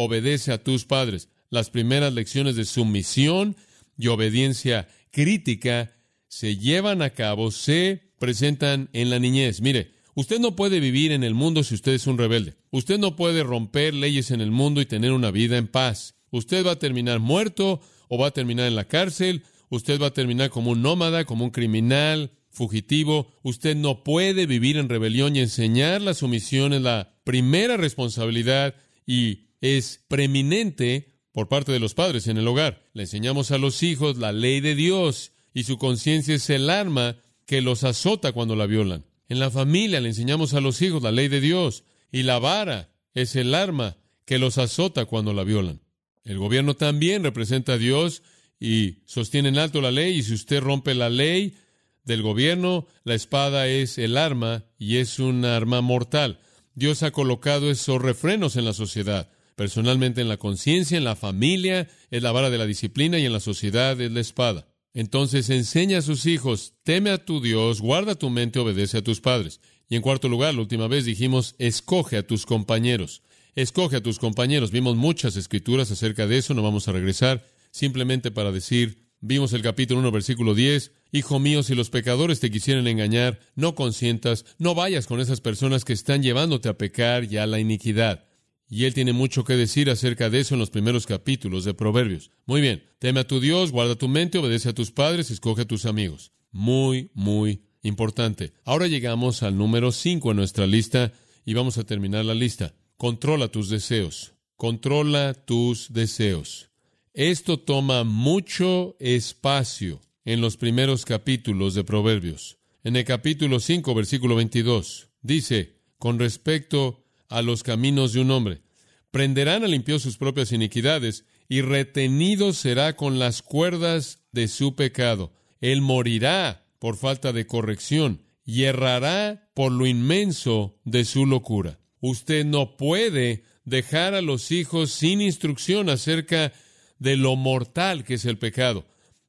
Obedece 0.00 0.52
a 0.52 0.62
tus 0.62 0.84
padres. 0.84 1.28
Las 1.50 1.70
primeras 1.70 2.12
lecciones 2.12 2.56
de 2.56 2.64
sumisión 2.64 3.56
y 3.96 4.08
obediencia 4.08 4.88
crítica 5.10 5.92
se 6.28 6.56
llevan 6.56 7.02
a 7.02 7.10
cabo, 7.10 7.50
se 7.50 8.12
presentan 8.18 8.90
en 8.92 9.10
la 9.10 9.18
niñez. 9.18 9.60
Mire, 9.60 9.92
usted 10.14 10.38
no 10.38 10.54
puede 10.54 10.78
vivir 10.78 11.12
en 11.12 11.24
el 11.24 11.34
mundo 11.34 11.64
si 11.64 11.74
usted 11.74 11.92
es 11.92 12.06
un 12.06 12.18
rebelde. 12.18 12.54
Usted 12.70 12.98
no 12.98 13.16
puede 13.16 13.42
romper 13.42 13.94
leyes 13.94 14.30
en 14.30 14.40
el 14.40 14.50
mundo 14.50 14.80
y 14.80 14.86
tener 14.86 15.12
una 15.12 15.30
vida 15.30 15.56
en 15.56 15.66
paz. 15.66 16.14
Usted 16.30 16.66
va 16.66 16.72
a 16.72 16.78
terminar 16.78 17.18
muerto 17.18 17.80
o 18.08 18.18
va 18.18 18.28
a 18.28 18.32
terminar 18.32 18.66
en 18.66 18.76
la 18.76 18.84
cárcel 18.84 19.42
usted 19.70 20.00
va 20.00 20.08
a 20.08 20.14
terminar 20.14 20.50
como 20.50 20.70
un 20.70 20.82
nómada, 20.82 21.24
como 21.24 21.44
un 21.44 21.50
criminal, 21.50 22.32
fugitivo. 22.50 23.32
Usted 23.42 23.76
no 23.76 24.02
puede 24.02 24.46
vivir 24.46 24.76
en 24.76 24.88
rebelión 24.88 25.36
y 25.36 25.40
enseñar 25.40 26.00
la 26.00 26.14
sumisión 26.14 26.72
es 26.72 26.82
la 26.82 27.16
primera 27.24 27.76
responsabilidad 27.76 28.74
y 29.06 29.47
es 29.60 30.04
preeminente 30.08 31.14
por 31.32 31.48
parte 31.48 31.72
de 31.72 31.80
los 31.80 31.94
padres 31.94 32.26
en 32.26 32.36
el 32.36 32.48
hogar. 32.48 32.84
Le 32.92 33.02
enseñamos 33.04 33.50
a 33.50 33.58
los 33.58 33.82
hijos 33.82 34.16
la 34.18 34.32
ley 34.32 34.60
de 34.60 34.74
Dios 34.74 35.32
y 35.54 35.64
su 35.64 35.78
conciencia 35.78 36.34
es 36.34 36.50
el 36.50 36.70
arma 36.70 37.16
que 37.46 37.60
los 37.60 37.84
azota 37.84 38.32
cuando 38.32 38.56
la 38.56 38.66
violan. 38.66 39.04
En 39.28 39.38
la 39.38 39.50
familia 39.50 40.00
le 40.00 40.08
enseñamos 40.08 40.54
a 40.54 40.60
los 40.60 40.80
hijos 40.82 41.02
la 41.02 41.12
ley 41.12 41.28
de 41.28 41.40
Dios 41.40 41.84
y 42.10 42.22
la 42.22 42.38
vara 42.38 42.90
es 43.14 43.36
el 43.36 43.54
arma 43.54 43.96
que 44.24 44.38
los 44.38 44.58
azota 44.58 45.04
cuando 45.04 45.32
la 45.32 45.44
violan. 45.44 45.80
El 46.24 46.38
gobierno 46.38 46.76
también 46.76 47.24
representa 47.24 47.74
a 47.74 47.78
Dios 47.78 48.22
y 48.60 48.98
sostienen 49.06 49.58
alto 49.58 49.80
la 49.80 49.90
ley 49.90 50.18
y 50.18 50.22
si 50.22 50.34
usted 50.34 50.60
rompe 50.60 50.94
la 50.94 51.10
ley 51.10 51.56
del 52.04 52.22
gobierno, 52.22 52.86
la 53.04 53.14
espada 53.14 53.68
es 53.68 53.98
el 53.98 54.16
arma 54.16 54.64
y 54.78 54.96
es 54.96 55.18
un 55.18 55.44
arma 55.44 55.80
mortal. 55.80 56.40
Dios 56.74 57.02
ha 57.02 57.10
colocado 57.10 57.70
esos 57.70 58.00
refrenos 58.00 58.56
en 58.56 58.64
la 58.64 58.72
sociedad. 58.72 59.30
Personalmente 59.58 60.20
en 60.20 60.28
la 60.28 60.36
conciencia, 60.36 60.96
en 60.96 61.02
la 61.02 61.16
familia, 61.16 61.88
es 62.12 62.22
la 62.22 62.30
vara 62.30 62.48
de 62.48 62.58
la 62.58 62.64
disciplina 62.64 63.18
y 63.18 63.26
en 63.26 63.32
la 63.32 63.40
sociedad 63.40 64.00
es 64.00 64.12
la 64.12 64.20
espada. 64.20 64.68
Entonces 64.94 65.50
enseña 65.50 65.98
a 65.98 66.02
sus 66.02 66.26
hijos, 66.26 66.74
teme 66.84 67.10
a 67.10 67.24
tu 67.24 67.40
Dios, 67.40 67.80
guarda 67.80 68.14
tu 68.14 68.30
mente, 68.30 68.60
obedece 68.60 68.98
a 68.98 69.02
tus 69.02 69.20
padres. 69.20 69.60
Y 69.88 69.96
en 69.96 70.02
cuarto 70.02 70.28
lugar, 70.28 70.54
la 70.54 70.60
última 70.60 70.86
vez 70.86 71.04
dijimos, 71.04 71.56
escoge 71.58 72.18
a 72.18 72.24
tus 72.24 72.46
compañeros. 72.46 73.22
Escoge 73.56 73.96
a 73.96 74.00
tus 74.00 74.20
compañeros. 74.20 74.70
Vimos 74.70 74.94
muchas 74.94 75.34
escrituras 75.34 75.90
acerca 75.90 76.28
de 76.28 76.38
eso, 76.38 76.54
no 76.54 76.62
vamos 76.62 76.86
a 76.86 76.92
regresar 76.92 77.44
simplemente 77.72 78.30
para 78.30 78.52
decir, 78.52 79.08
vimos 79.20 79.52
el 79.54 79.62
capítulo 79.62 79.98
1, 79.98 80.12
versículo 80.12 80.54
10, 80.54 80.92
Hijo 81.10 81.40
mío, 81.40 81.64
si 81.64 81.74
los 81.74 81.90
pecadores 81.90 82.38
te 82.38 82.52
quisieren 82.52 82.86
engañar, 82.86 83.40
no 83.56 83.74
consientas, 83.74 84.44
no 84.58 84.76
vayas 84.76 85.08
con 85.08 85.20
esas 85.20 85.40
personas 85.40 85.84
que 85.84 85.94
están 85.94 86.22
llevándote 86.22 86.68
a 86.68 86.78
pecar 86.78 87.24
y 87.24 87.38
a 87.38 87.46
la 87.46 87.58
iniquidad. 87.58 88.27
Y 88.68 88.84
él 88.84 88.94
tiene 88.94 89.12
mucho 89.12 89.44
que 89.44 89.56
decir 89.56 89.88
acerca 89.88 90.28
de 90.28 90.40
eso 90.40 90.54
en 90.54 90.60
los 90.60 90.70
primeros 90.70 91.06
capítulos 91.06 91.64
de 91.64 91.74
Proverbios. 91.74 92.30
Muy 92.44 92.60
bien, 92.60 92.84
teme 92.98 93.20
a 93.20 93.26
tu 93.26 93.40
Dios, 93.40 93.72
guarda 93.72 93.96
tu 93.96 94.08
mente, 94.08 94.38
obedece 94.38 94.68
a 94.68 94.74
tus 94.74 94.90
padres, 94.90 95.30
escoge 95.30 95.62
a 95.62 95.66
tus 95.66 95.86
amigos. 95.86 96.32
Muy, 96.50 97.10
muy 97.14 97.62
importante. 97.82 98.52
Ahora 98.64 98.86
llegamos 98.86 99.42
al 99.42 99.56
número 99.56 99.90
5 99.90 100.30
en 100.30 100.36
nuestra 100.36 100.66
lista 100.66 101.12
y 101.46 101.54
vamos 101.54 101.78
a 101.78 101.84
terminar 101.84 102.24
la 102.24 102.34
lista. 102.34 102.74
Controla 102.98 103.48
tus 103.48 103.70
deseos. 103.70 104.34
Controla 104.56 105.34
tus 105.34 105.92
deseos. 105.92 106.70
Esto 107.14 107.58
toma 107.58 108.04
mucho 108.04 108.96
espacio 109.00 110.00
en 110.24 110.40
los 110.40 110.56
primeros 110.56 111.04
capítulos 111.04 111.74
de 111.74 111.84
Proverbios. 111.84 112.58
En 112.84 112.96
el 112.96 113.04
capítulo 113.04 113.60
5, 113.60 113.94
versículo 113.94 114.36
22, 114.36 115.08
dice, 115.22 115.80
con 115.98 116.18
respecto 116.18 117.07
a 117.28 117.42
los 117.42 117.62
caminos 117.62 118.12
de 118.12 118.20
un 118.20 118.30
hombre, 118.30 118.62
prenderán 119.10 119.64
al 119.64 119.70
limpio 119.70 119.98
sus 119.98 120.16
propias 120.16 120.52
iniquidades 120.52 121.24
y 121.48 121.62
retenido 121.62 122.52
será 122.52 122.96
con 122.96 123.18
las 123.18 123.42
cuerdas 123.42 124.20
de 124.32 124.48
su 124.48 124.74
pecado. 124.74 125.32
Él 125.60 125.80
morirá 125.80 126.66
por 126.78 126.96
falta 126.96 127.32
de 127.32 127.46
corrección 127.46 128.22
y 128.44 128.64
errará 128.64 129.50
por 129.54 129.72
lo 129.72 129.86
inmenso 129.86 130.78
de 130.84 131.04
su 131.04 131.26
locura. 131.26 131.78
Usted 132.00 132.44
no 132.44 132.76
puede 132.76 133.44
dejar 133.64 134.14
a 134.14 134.22
los 134.22 134.50
hijos 134.52 134.92
sin 134.92 135.20
instrucción 135.20 135.90
acerca 135.90 136.52
de 136.98 137.16
lo 137.16 137.36
mortal 137.36 138.04
que 138.04 138.14
es 138.14 138.24
el 138.24 138.38
pecado. 138.38 138.86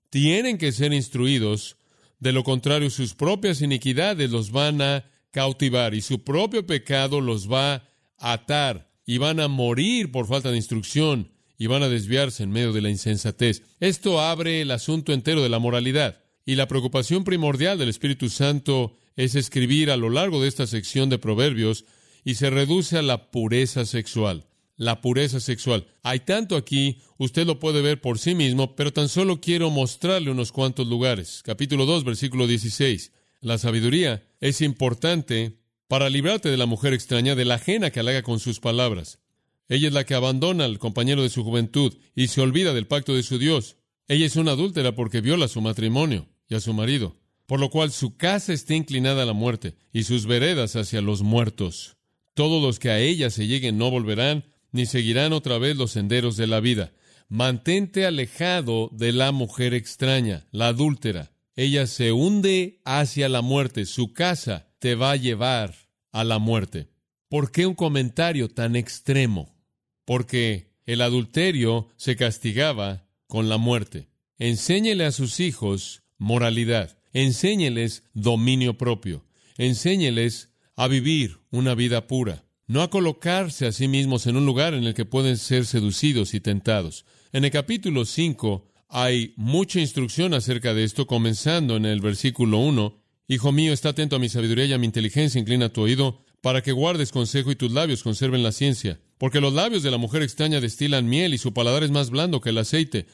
Tienen 0.09 0.57
que 0.57 0.71
ser 0.71 0.93
instruidos, 0.93 1.77
de 2.19 2.31
lo 2.31 2.43
contrario 2.43 2.89
sus 2.89 3.13
propias 3.13 3.61
iniquidades 3.61 4.29
los 4.29 4.51
van 4.51 4.81
a 4.81 5.05
cautivar 5.31 5.93
y 5.93 6.01
su 6.01 6.23
propio 6.23 6.65
pecado 6.65 7.21
los 7.21 7.51
va 7.51 7.87
a 8.17 8.33
atar 8.33 8.91
y 9.05 9.17
van 9.17 9.39
a 9.39 9.47
morir 9.47 10.11
por 10.11 10.27
falta 10.27 10.51
de 10.51 10.57
instrucción 10.57 11.31
y 11.57 11.67
van 11.67 11.83
a 11.83 11.89
desviarse 11.89 12.43
en 12.43 12.51
medio 12.51 12.73
de 12.73 12.81
la 12.81 12.89
insensatez. 12.89 13.63
Esto 13.79 14.21
abre 14.21 14.61
el 14.61 14.71
asunto 14.71 15.13
entero 15.13 15.41
de 15.41 15.49
la 15.49 15.59
moralidad 15.59 16.21
y 16.45 16.55
la 16.55 16.67
preocupación 16.67 17.23
primordial 17.23 17.77
del 17.77 17.89
Espíritu 17.89 18.29
Santo 18.29 18.95
es 19.15 19.35
escribir 19.35 19.91
a 19.91 19.97
lo 19.97 20.09
largo 20.09 20.41
de 20.41 20.47
esta 20.47 20.67
sección 20.67 21.09
de 21.09 21.19
Proverbios 21.19 21.85
y 22.23 22.35
se 22.35 22.49
reduce 22.49 22.97
a 22.97 23.01
la 23.01 23.31
pureza 23.31 23.85
sexual 23.85 24.45
la 24.79 25.01
pureza 25.01 25.41
sexual. 25.41 25.87
Hay 26.03 26.21
tanto 26.21 26.55
aquí, 26.55 27.01
usted 27.17 27.45
lo 27.45 27.59
puede 27.59 27.81
ver 27.81 27.99
por 27.99 28.17
sí 28.17 28.33
mismo, 28.33 28.77
pero 28.77 28.93
tan 28.93 29.09
solo 29.09 29.41
quiero 29.41 29.69
mostrarle 29.69 30.31
unos 30.31 30.53
cuantos 30.53 30.87
lugares. 30.87 31.41
Capítulo 31.43 31.85
2, 31.85 32.05
versículo 32.05 32.47
16. 32.47 33.11
La 33.41 33.57
sabiduría 33.57 34.23
es 34.39 34.61
importante 34.61 35.59
para 35.87 36.09
librarte 36.09 36.49
de 36.49 36.57
la 36.57 36.65
mujer 36.65 36.93
extraña, 36.93 37.35
de 37.35 37.45
la 37.45 37.55
ajena 37.55 37.89
que 37.91 37.99
halaga 37.99 38.21
con 38.21 38.39
sus 38.39 38.59
palabras. 38.59 39.19
Ella 39.67 39.87
es 39.87 39.93
la 39.93 40.05
que 40.05 40.15
abandona 40.15 40.65
al 40.65 40.79
compañero 40.79 41.23
de 41.23 41.29
su 41.29 41.43
juventud 41.43 41.95
y 42.15 42.27
se 42.27 42.41
olvida 42.41 42.73
del 42.73 42.87
pacto 42.87 43.15
de 43.15 43.23
su 43.23 43.37
Dios. 43.37 43.77
Ella 44.07 44.25
es 44.25 44.35
una 44.35 44.51
adúltera 44.51 44.95
porque 44.95 45.21
viola 45.21 45.47
su 45.47 45.61
matrimonio 45.61 46.27
y 46.47 46.55
a 46.55 46.59
su 46.59 46.73
marido, 46.73 47.17
por 47.45 47.59
lo 47.59 47.69
cual 47.69 47.91
su 47.91 48.17
casa 48.17 48.53
está 48.53 48.73
inclinada 48.75 49.23
a 49.23 49.25
la 49.25 49.33
muerte 49.33 49.75
y 49.93 50.03
sus 50.03 50.25
veredas 50.25 50.75
hacia 50.75 51.01
los 51.01 51.21
muertos. 51.21 51.97
Todos 52.33 52.61
los 52.61 52.79
que 52.79 52.89
a 52.89 52.99
ella 52.99 53.29
se 53.29 53.47
lleguen 53.47 53.77
no 53.77 53.91
volverán, 53.91 54.45
ni 54.71 54.85
seguirán 54.85 55.33
otra 55.33 55.57
vez 55.57 55.75
los 55.75 55.91
senderos 55.91 56.37
de 56.37 56.47
la 56.47 56.59
vida. 56.59 56.93
Mantente 57.27 58.05
alejado 58.05 58.89
de 58.91 59.11
la 59.11 59.31
mujer 59.31 59.73
extraña, 59.73 60.47
la 60.51 60.67
adúltera. 60.67 61.31
Ella 61.59 61.87
se 61.87 62.13
hunde 62.13 62.79
hacia 62.85 63.27
la 63.27 63.41
muerte. 63.41 63.85
Su 63.85 64.13
casa 64.13 64.69
te 64.79 64.95
va 64.95 65.11
a 65.11 65.17
llevar 65.17 65.75
a 66.13 66.23
la 66.23 66.39
muerte. 66.39 66.87
¿Por 67.27 67.51
qué 67.51 67.65
un 67.65 67.75
comentario 67.75 68.47
tan 68.47 68.77
extremo? 68.77 69.57
Porque 70.05 70.71
el 70.85 71.01
adulterio 71.01 71.89
se 71.97 72.15
castigaba 72.15 73.09
con 73.27 73.49
la 73.49 73.57
muerte. 73.57 74.07
Enséñele 74.37 75.03
a 75.03 75.11
sus 75.11 75.41
hijos 75.41 76.03
moralidad. 76.17 76.97
Enséñeles 77.11 78.03
dominio 78.13 78.77
propio. 78.77 79.25
Enséñeles 79.57 80.51
a 80.77 80.87
vivir 80.87 81.39
una 81.51 81.75
vida 81.75 82.07
pura. 82.07 82.45
No 82.67 82.83
a 82.83 82.89
colocarse 82.89 83.67
a 83.67 83.73
sí 83.73 83.89
mismos 83.89 84.27
en 84.27 84.37
un 84.37 84.45
lugar 84.45 84.73
en 84.73 84.85
el 84.85 84.93
que 84.93 85.03
pueden 85.03 85.35
ser 85.35 85.65
seducidos 85.65 86.33
y 86.33 86.39
tentados. 86.39 87.05
En 87.33 87.43
el 87.43 87.51
capítulo 87.51 88.05
5 88.05 88.68
hay 88.89 89.33
mucha 89.37 89.79
instrucción 89.79 90.33
acerca 90.33 90.73
de 90.73 90.83
esto, 90.83 91.05
comenzando 91.05 91.77
en 91.77 91.85
el 91.85 92.01
versículo 92.01 92.57
1. 92.57 92.99
Hijo 93.27 93.51
mío, 93.51 93.71
está 93.71 93.89
atento 93.89 94.15
a 94.15 94.19
mi 94.19 94.29
sabiduría 94.29 94.65
y 94.65 94.73
a 94.73 94.79
mi 94.79 94.87
inteligencia, 94.87 95.39
inclina 95.39 95.69
tu 95.69 95.81
oído, 95.81 96.25
para 96.41 96.63
que 96.63 96.71
guardes 96.71 97.11
consejo 97.11 97.51
y 97.51 97.55
tus 97.55 97.71
labios 97.71 98.01
conserven 98.01 98.41
la 98.41 98.51
ciencia. 98.51 98.99
Porque 99.19 99.41
los 99.41 99.53
labios 99.53 99.83
de 99.83 99.91
la 99.91 99.97
mujer 99.97 100.23
extraña 100.23 100.59
destilan 100.59 101.07
miel 101.07 101.35
y 101.35 101.37
su 101.37 101.53
paladar 101.53 101.83
es 101.83 101.91
más 101.91 102.09
blando 102.09 102.41
que 102.41 102.49
el 102.49 102.57
aceite. 102.57 103.05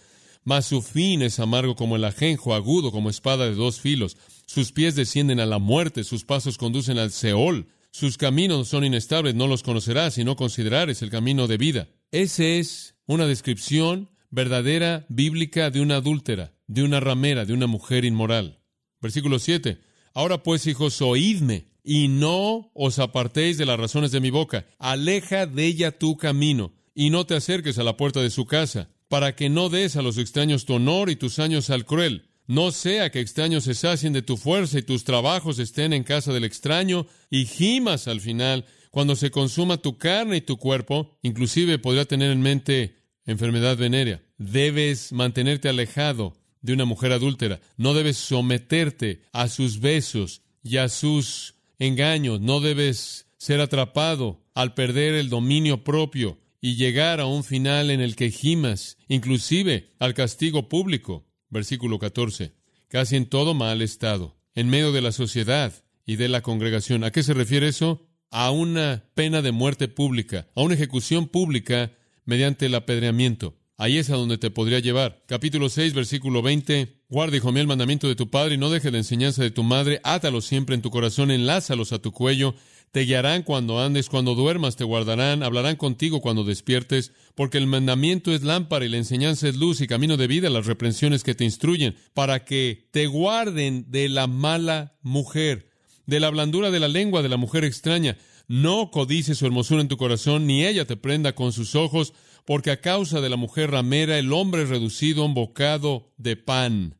Mas 0.45 0.67
su 0.67 0.81
fin 0.81 1.21
es 1.21 1.39
amargo 1.39 1.75
como 1.75 1.97
el 1.97 2.05
ajenjo, 2.05 2.53
agudo 2.53 2.91
como 2.91 3.09
espada 3.09 3.45
de 3.45 3.55
dos 3.55 3.81
filos. 3.81 4.15
Sus 4.45 4.71
pies 4.71 4.95
descienden 4.95 5.41
a 5.41 5.45
la 5.45 5.59
muerte, 5.59 6.05
sus 6.05 6.23
pasos 6.23 6.57
conducen 6.57 6.99
al 6.99 7.11
Seol. 7.11 7.67
Sus 7.91 8.17
caminos 8.17 8.69
son 8.69 8.85
inestables, 8.85 9.35
no 9.35 9.47
los 9.47 9.63
conocerás 9.63 10.17
y 10.17 10.23
no 10.23 10.35
considerares 10.35 11.01
el 11.01 11.09
camino 11.09 11.47
de 11.47 11.57
vida. 11.57 11.89
Esa 12.11 12.43
es 12.43 12.95
una 13.07 13.25
descripción 13.25 14.09
verdadera, 14.35 15.05
bíblica, 15.07 15.71
de 15.71 15.79
una 15.79 15.95
adúltera, 15.95 16.53
de 16.67 16.83
una 16.83 16.99
ramera, 16.99 17.45
de 17.45 17.53
una 17.53 17.67
mujer 17.67 18.03
inmoral. 18.03 18.59
Versículo 19.01 19.39
7. 19.39 19.79
Ahora 20.13 20.43
pues, 20.43 20.67
hijos, 20.67 21.01
oídme, 21.01 21.69
y 21.85 22.09
no 22.09 22.69
os 22.73 22.99
apartéis 22.99 23.57
de 23.57 23.65
las 23.65 23.79
razones 23.79 24.11
de 24.11 24.19
mi 24.19 24.31
boca. 24.31 24.65
Aleja 24.77 25.45
de 25.45 25.65
ella 25.65 25.97
tu 25.97 26.17
camino, 26.17 26.73
y 26.93 27.11
no 27.11 27.25
te 27.25 27.35
acerques 27.35 27.79
a 27.79 27.83
la 27.83 27.95
puerta 27.95 28.21
de 28.21 28.29
su 28.29 28.45
casa, 28.45 28.89
para 29.07 29.35
que 29.37 29.49
no 29.49 29.69
des 29.69 29.95
a 29.95 30.01
los 30.01 30.17
extraños 30.17 30.65
tu 30.65 30.73
honor 30.73 31.09
y 31.09 31.15
tus 31.15 31.39
años 31.39 31.69
al 31.69 31.85
cruel. 31.85 32.29
No 32.45 32.71
sea 32.71 33.11
que 33.11 33.21
extraños 33.21 33.63
se 33.63 33.73
sacien 33.73 34.11
de 34.11 34.21
tu 34.21 34.35
fuerza 34.35 34.77
y 34.79 34.83
tus 34.83 35.05
trabajos 35.05 35.59
estén 35.59 35.93
en 35.93 36.03
casa 36.03 36.33
del 36.33 36.43
extraño, 36.43 37.07
y 37.29 37.45
gimas 37.45 38.09
al 38.09 38.19
final, 38.19 38.65
cuando 38.91 39.15
se 39.15 39.31
consuma 39.31 39.77
tu 39.77 39.97
carne 39.97 40.37
y 40.37 40.41
tu 40.41 40.57
cuerpo, 40.57 41.17
inclusive 41.21 41.79
podría 41.79 42.03
tener 42.03 42.31
en 42.31 42.41
mente 42.41 42.97
enfermedad 43.25 43.77
venérea. 43.77 44.24
Debes 44.37 45.11
mantenerte 45.11 45.69
alejado 45.69 46.35
de 46.61 46.73
una 46.73 46.85
mujer 46.85 47.11
adúltera. 47.11 47.61
No 47.77 47.93
debes 47.93 48.17
someterte 48.17 49.21
a 49.31 49.47
sus 49.47 49.79
besos 49.79 50.41
y 50.63 50.77
a 50.77 50.89
sus 50.89 51.55
engaños. 51.79 52.41
No 52.41 52.59
debes 52.59 53.27
ser 53.37 53.61
atrapado 53.61 54.43
al 54.53 54.73
perder 54.73 55.13
el 55.13 55.29
dominio 55.29 55.83
propio 55.83 56.39
y 56.59 56.75
llegar 56.75 57.19
a 57.19 57.27
un 57.27 57.43
final 57.43 57.91
en 57.91 58.01
el 58.01 58.15
que 58.15 58.31
gimas, 58.31 58.97
inclusive 59.07 59.91
al 59.99 60.15
castigo 60.15 60.67
público. 60.67 61.27
Versículo 61.49 61.99
14. 61.99 62.53
Casi 62.87 63.15
en 63.15 63.27
todo 63.27 63.53
mal 63.53 63.81
estado, 63.81 64.35
en 64.55 64.69
medio 64.69 64.91
de 64.91 65.01
la 65.01 65.11
sociedad 65.11 65.73
y 66.05 66.15
de 66.15 66.27
la 66.27 66.41
congregación. 66.41 67.03
¿A 67.03 67.11
qué 67.11 67.23
se 67.23 67.33
refiere 67.33 67.67
eso? 67.67 68.07
A 68.31 68.51
una 68.51 69.05
pena 69.13 69.41
de 69.41 69.51
muerte 69.51 69.87
pública, 69.87 70.47
a 70.55 70.61
una 70.61 70.73
ejecución 70.73 71.27
pública 71.27 71.93
mediante 72.25 72.65
el 72.65 72.75
apedreamiento. 72.75 73.55
Ahí 73.77 73.97
es 73.97 74.09
a 74.09 74.15
donde 74.15 74.37
te 74.37 74.51
podría 74.51 74.79
llevar. 74.79 75.21
Capítulo 75.27 75.67
6, 75.67 75.93
versículo 75.93 76.41
20. 76.41 77.01
Guarda, 77.09 77.35
hijo 77.35 77.51
mío, 77.51 77.59
el 77.59 77.67
mandamiento 77.67 78.07
de 78.07 78.15
tu 78.15 78.29
padre 78.29 78.55
y 78.55 78.57
no 78.57 78.69
deje 78.69 78.89
la 78.89 78.99
enseñanza 78.99 79.43
de 79.43 79.51
tu 79.51 79.63
madre. 79.63 79.99
Átalos 80.05 80.45
siempre 80.45 80.75
en 80.75 80.81
tu 80.81 80.89
corazón, 80.91 81.29
enlázalos 81.29 81.91
a 81.91 81.99
tu 81.99 82.13
cuello. 82.13 82.55
Te 82.93 83.01
guiarán 83.01 83.43
cuando 83.43 83.81
andes, 83.81 84.07
cuando 84.07 84.33
duermas 84.33 84.77
te 84.77 84.85
guardarán, 84.85 85.43
hablarán 85.43 85.75
contigo 85.75 86.21
cuando 86.21 86.45
despiertes, 86.45 87.11
porque 87.35 87.57
el 87.57 87.67
mandamiento 87.67 88.31
es 88.31 88.43
lámpara 88.43 88.85
y 88.85 88.89
la 88.89 88.95
enseñanza 88.95 89.49
es 89.49 89.57
luz 89.57 89.81
y 89.81 89.87
camino 89.87 90.15
de 90.15 90.27
vida, 90.27 90.49
las 90.49 90.67
reprensiones 90.67 91.23
que 91.23 91.35
te 91.35 91.43
instruyen, 91.43 91.97
para 92.13 92.45
que 92.45 92.87
te 92.91 93.07
guarden 93.07 93.91
de 93.91 94.07
la 94.07 94.27
mala 94.27 94.95
mujer, 95.01 95.69
de 96.05 96.21
la 96.21 96.29
blandura 96.29 96.71
de 96.71 96.79
la 96.79 96.87
lengua 96.87 97.21
de 97.21 97.29
la 97.29 97.35
mujer 97.35 97.65
extraña 97.65 98.15
no 98.47 98.91
codices 98.91 99.37
su 99.37 99.45
hermosura 99.45 99.81
en 99.81 99.87
tu 99.87 99.97
corazón, 99.97 100.45
ni 100.45 100.65
ella 100.65 100.85
te 100.85 100.97
prenda 100.97 101.33
con 101.33 101.51
sus 101.51 101.75
ojos, 101.75 102.13
porque 102.45 102.71
a 102.71 102.81
causa 102.81 103.21
de 103.21 103.29
la 103.29 103.35
mujer 103.35 103.71
ramera 103.71 104.17
el 104.17 104.31
hombre 104.31 104.63
es 104.63 104.69
reducido 104.69 105.23
a 105.23 105.25
un 105.25 105.33
bocado 105.33 106.13
de 106.17 106.35
pan, 106.35 106.97